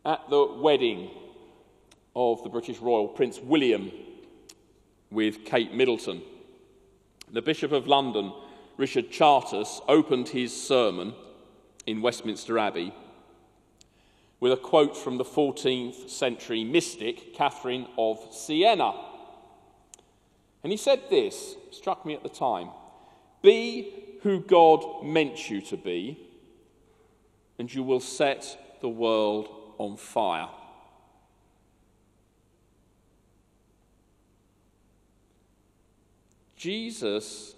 At 0.05 0.29
the 0.29 0.45
wedding 0.45 1.09
of 2.15 2.43
the 2.43 2.49
British 2.49 2.79
royal 2.79 3.07
Prince 3.07 3.39
William, 3.39 3.91
with 5.13 5.45
Kate 5.45 5.73
Middleton. 5.73 6.21
The 7.31 7.41
Bishop 7.41 7.71
of 7.71 7.87
London, 7.87 8.33
Richard 8.77 9.11
Chartres, 9.11 9.79
opened 9.87 10.29
his 10.29 10.59
sermon 10.59 11.13
in 11.85 12.01
Westminster 12.01 12.57
Abbey 12.57 12.93
with 14.39 14.51
a 14.51 14.57
quote 14.57 14.97
from 14.97 15.17
the 15.17 15.23
14th 15.23 16.09
century 16.09 16.63
mystic 16.63 17.33
Catherine 17.33 17.87
of 17.97 18.19
Siena. 18.31 18.93
And 20.63 20.71
he 20.71 20.77
said 20.77 21.01
this, 21.09 21.55
struck 21.71 22.05
me 22.05 22.13
at 22.13 22.23
the 22.23 22.29
time 22.29 22.69
Be 23.41 24.17
who 24.21 24.39
God 24.39 25.03
meant 25.03 25.49
you 25.49 25.61
to 25.61 25.77
be, 25.77 26.19
and 27.59 27.73
you 27.73 27.83
will 27.83 27.99
set 27.99 28.77
the 28.81 28.89
world 28.89 29.49
on 29.77 29.97
fire. 29.97 30.49
Jesus 36.57 37.55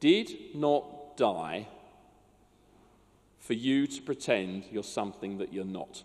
did 0.00 0.54
not 0.54 1.16
die 1.16 1.66
for 3.48 3.54
you 3.54 3.86
to 3.86 4.02
pretend 4.02 4.64
you're 4.70 4.82
something 4.82 5.38
that 5.38 5.54
you're 5.54 5.64
not. 5.64 6.02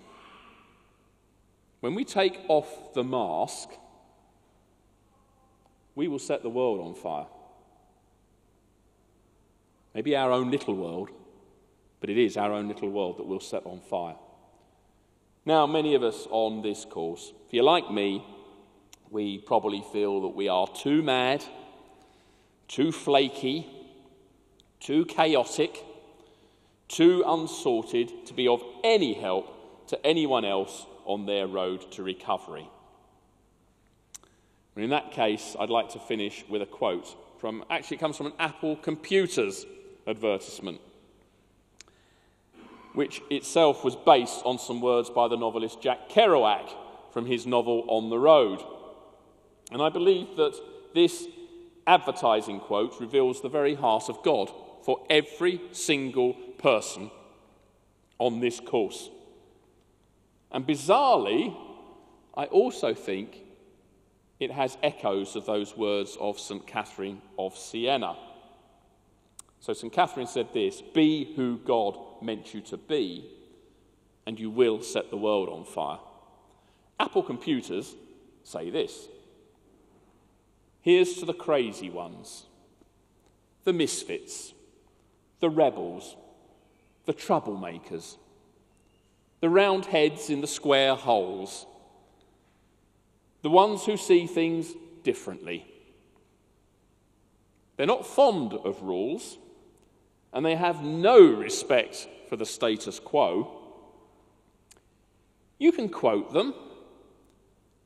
When 1.81 1.93
we 1.93 2.05
take 2.05 2.39
off 2.47 2.93
the 2.93 3.03
mask, 3.03 3.67
we 5.93 6.07
will 6.07 6.19
set 6.19 6.41
the 6.41 6.49
world 6.49 6.79
on 6.79 6.95
fire. 6.95 7.25
Maybe 9.93 10.15
our 10.15 10.31
own 10.31 10.51
little 10.51 10.73
world, 10.73 11.09
but 11.99 12.09
it 12.09 12.17
is 12.17 12.37
our 12.37 12.53
own 12.53 12.69
little 12.69 12.89
world 12.89 13.17
that 13.17 13.27
we'll 13.27 13.41
set 13.41 13.65
on 13.65 13.81
fire. 13.81 14.15
Now, 15.45 15.67
many 15.67 15.95
of 15.95 16.01
us 16.01 16.25
on 16.31 16.61
this 16.61 16.85
course, 16.85 17.33
if 17.45 17.53
you're 17.53 17.65
like 17.65 17.91
me, 17.91 18.25
we 19.11 19.37
probably 19.37 19.83
feel 19.91 20.21
that 20.21 20.29
we 20.29 20.47
are 20.47 20.67
too 20.67 21.03
mad, 21.03 21.43
too 22.69 22.93
flaky, 22.93 23.67
too 24.79 25.03
chaotic, 25.03 25.83
too 26.93 27.23
unsorted 27.25 28.25
to 28.27 28.33
be 28.33 28.47
of 28.47 28.63
any 28.83 29.13
help 29.13 29.87
to 29.87 30.05
anyone 30.05 30.45
else 30.45 30.85
on 31.05 31.25
their 31.25 31.47
road 31.47 31.91
to 31.91 32.03
recovery. 32.03 32.69
And 34.75 34.83
in 34.83 34.89
that 34.91 35.11
case, 35.11 35.55
I'd 35.59 35.69
like 35.69 35.89
to 35.89 35.99
finish 35.99 36.45
with 36.47 36.61
a 36.61 36.65
quote 36.65 37.15
from 37.39 37.65
actually, 37.69 37.97
it 37.97 37.99
comes 37.99 38.15
from 38.15 38.27
an 38.27 38.33
Apple 38.39 38.75
Computers 38.77 39.65
advertisement, 40.07 40.79
which 42.93 43.21
itself 43.29 43.83
was 43.83 43.95
based 43.95 44.41
on 44.45 44.57
some 44.57 44.79
words 44.79 45.09
by 45.09 45.27
the 45.27 45.35
novelist 45.35 45.81
Jack 45.81 46.09
Kerouac 46.09 46.69
from 47.11 47.25
his 47.25 47.45
novel 47.45 47.85
On 47.89 48.09
the 48.09 48.17
Road. 48.17 48.63
And 49.71 49.81
I 49.81 49.89
believe 49.89 50.37
that 50.37 50.57
this 50.93 51.27
advertising 51.85 52.61
quote 52.61 52.99
reveals 53.01 53.41
the 53.41 53.49
very 53.49 53.75
heart 53.75 54.09
of 54.09 54.23
God 54.23 54.49
for 54.85 55.05
every 55.09 55.59
single 55.71 56.37
person 56.63 57.11
on 58.17 58.39
this 58.39 58.59
course. 58.59 59.09
And 60.49 60.65
bizarrely, 60.65 61.55
I 62.35 62.45
also 62.45 62.93
think 62.93 63.37
it 64.39 64.49
has 64.49 64.77
echoes 64.81 65.35
of 65.35 65.45
those 65.45 65.75
words 65.77 66.17
of 66.19 66.39
St. 66.39 66.65
Catherine 66.65 67.21
of 67.37 67.57
Siena. 67.57 68.15
So, 69.59 69.73
St. 69.73 69.93
Catherine 69.93 70.27
said 70.27 70.53
this 70.53 70.81
Be 70.81 71.33
who 71.35 71.57
God 71.57 71.97
meant 72.21 72.53
you 72.53 72.61
to 72.61 72.77
be, 72.77 73.29
and 74.25 74.39
you 74.39 74.49
will 74.49 74.81
set 74.81 75.09
the 75.09 75.17
world 75.17 75.49
on 75.49 75.65
fire. 75.65 75.99
Apple 76.99 77.23
computers 77.23 77.95
say 78.43 78.69
this 78.69 79.07
Here's 80.81 81.15
to 81.15 81.25
the 81.25 81.33
crazy 81.33 81.89
ones, 81.89 82.45
the 83.63 83.73
misfits, 83.73 84.53
the 85.39 85.49
rebels, 85.49 86.15
the 87.05 87.13
troublemakers, 87.13 88.17
the 89.41 89.49
round 89.49 89.85
heads 89.85 90.29
in 90.29 90.41
the 90.41 90.47
square 90.47 90.95
holes, 90.95 91.65
the 93.41 93.49
ones 93.49 93.85
who 93.85 93.97
see 93.97 94.25
things 94.25 94.73
differently. 95.03 95.65
They're 97.75 97.85
not 97.85 98.05
fond 98.05 98.53
of 98.53 98.81
rules, 98.83 99.37
and 100.31 100.45
they 100.45 100.55
have 100.55 100.83
no 100.83 101.19
respect 101.19 102.07
for 102.29 102.37
the 102.37 102.45
status 102.45 102.99
quo. 102.99 103.59
You 105.59 105.71
can 105.71 105.89
quote 105.89 106.33
them, 106.33 106.53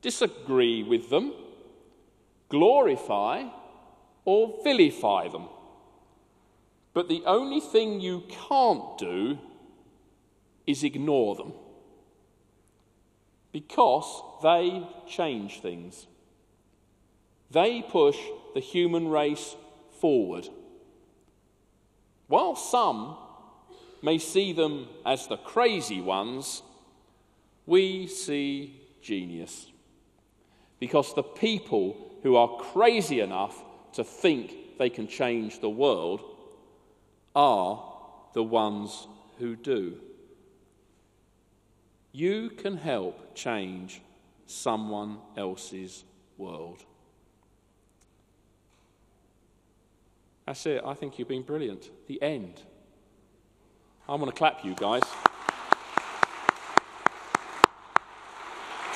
disagree 0.00 0.82
with 0.82 1.10
them, 1.10 1.32
glorify 2.48 3.44
or 4.24 4.60
vilify 4.62 5.28
them. 5.28 5.48
But 6.98 7.06
the 7.06 7.22
only 7.26 7.60
thing 7.60 8.00
you 8.00 8.24
can't 8.48 8.98
do 8.98 9.38
is 10.66 10.82
ignore 10.82 11.36
them. 11.36 11.52
Because 13.52 14.20
they 14.42 14.84
change 15.06 15.60
things. 15.60 16.08
They 17.52 17.82
push 17.82 18.18
the 18.52 18.58
human 18.58 19.06
race 19.06 19.54
forward. 20.00 20.48
While 22.26 22.56
some 22.56 23.16
may 24.02 24.18
see 24.18 24.52
them 24.52 24.88
as 25.06 25.28
the 25.28 25.36
crazy 25.36 26.00
ones, 26.00 26.62
we 27.64 28.08
see 28.08 28.80
genius. 29.02 29.68
Because 30.80 31.14
the 31.14 31.22
people 31.22 32.16
who 32.24 32.34
are 32.34 32.58
crazy 32.58 33.20
enough 33.20 33.62
to 33.92 34.02
think 34.02 34.78
they 34.80 34.90
can 34.90 35.06
change 35.06 35.60
the 35.60 35.70
world 35.70 36.34
are 37.38 37.80
the 38.34 38.42
ones 38.42 39.06
who 39.38 39.54
do. 39.54 39.96
You 42.10 42.50
can 42.50 42.76
help 42.76 43.36
change 43.36 44.02
someone 44.46 45.18
else's 45.36 46.02
world. 46.36 46.82
That's 50.46 50.66
it. 50.66 50.82
I 50.84 50.94
think 50.94 51.16
you've 51.18 51.28
been 51.28 51.42
brilliant. 51.42 51.90
The 52.08 52.20
end. 52.20 52.60
I 54.08 54.16
want 54.16 54.34
to 54.34 54.36
clap 54.36 54.64
you 54.64 54.74
guys. 54.74 55.02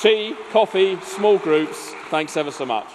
Tea, 0.01 0.35
coffee, 0.51 0.99
small 1.03 1.39
groups. 1.39 1.93
Thanks 2.11 2.37
ever 2.37 2.51
so 2.51 2.67
much. 2.67 2.89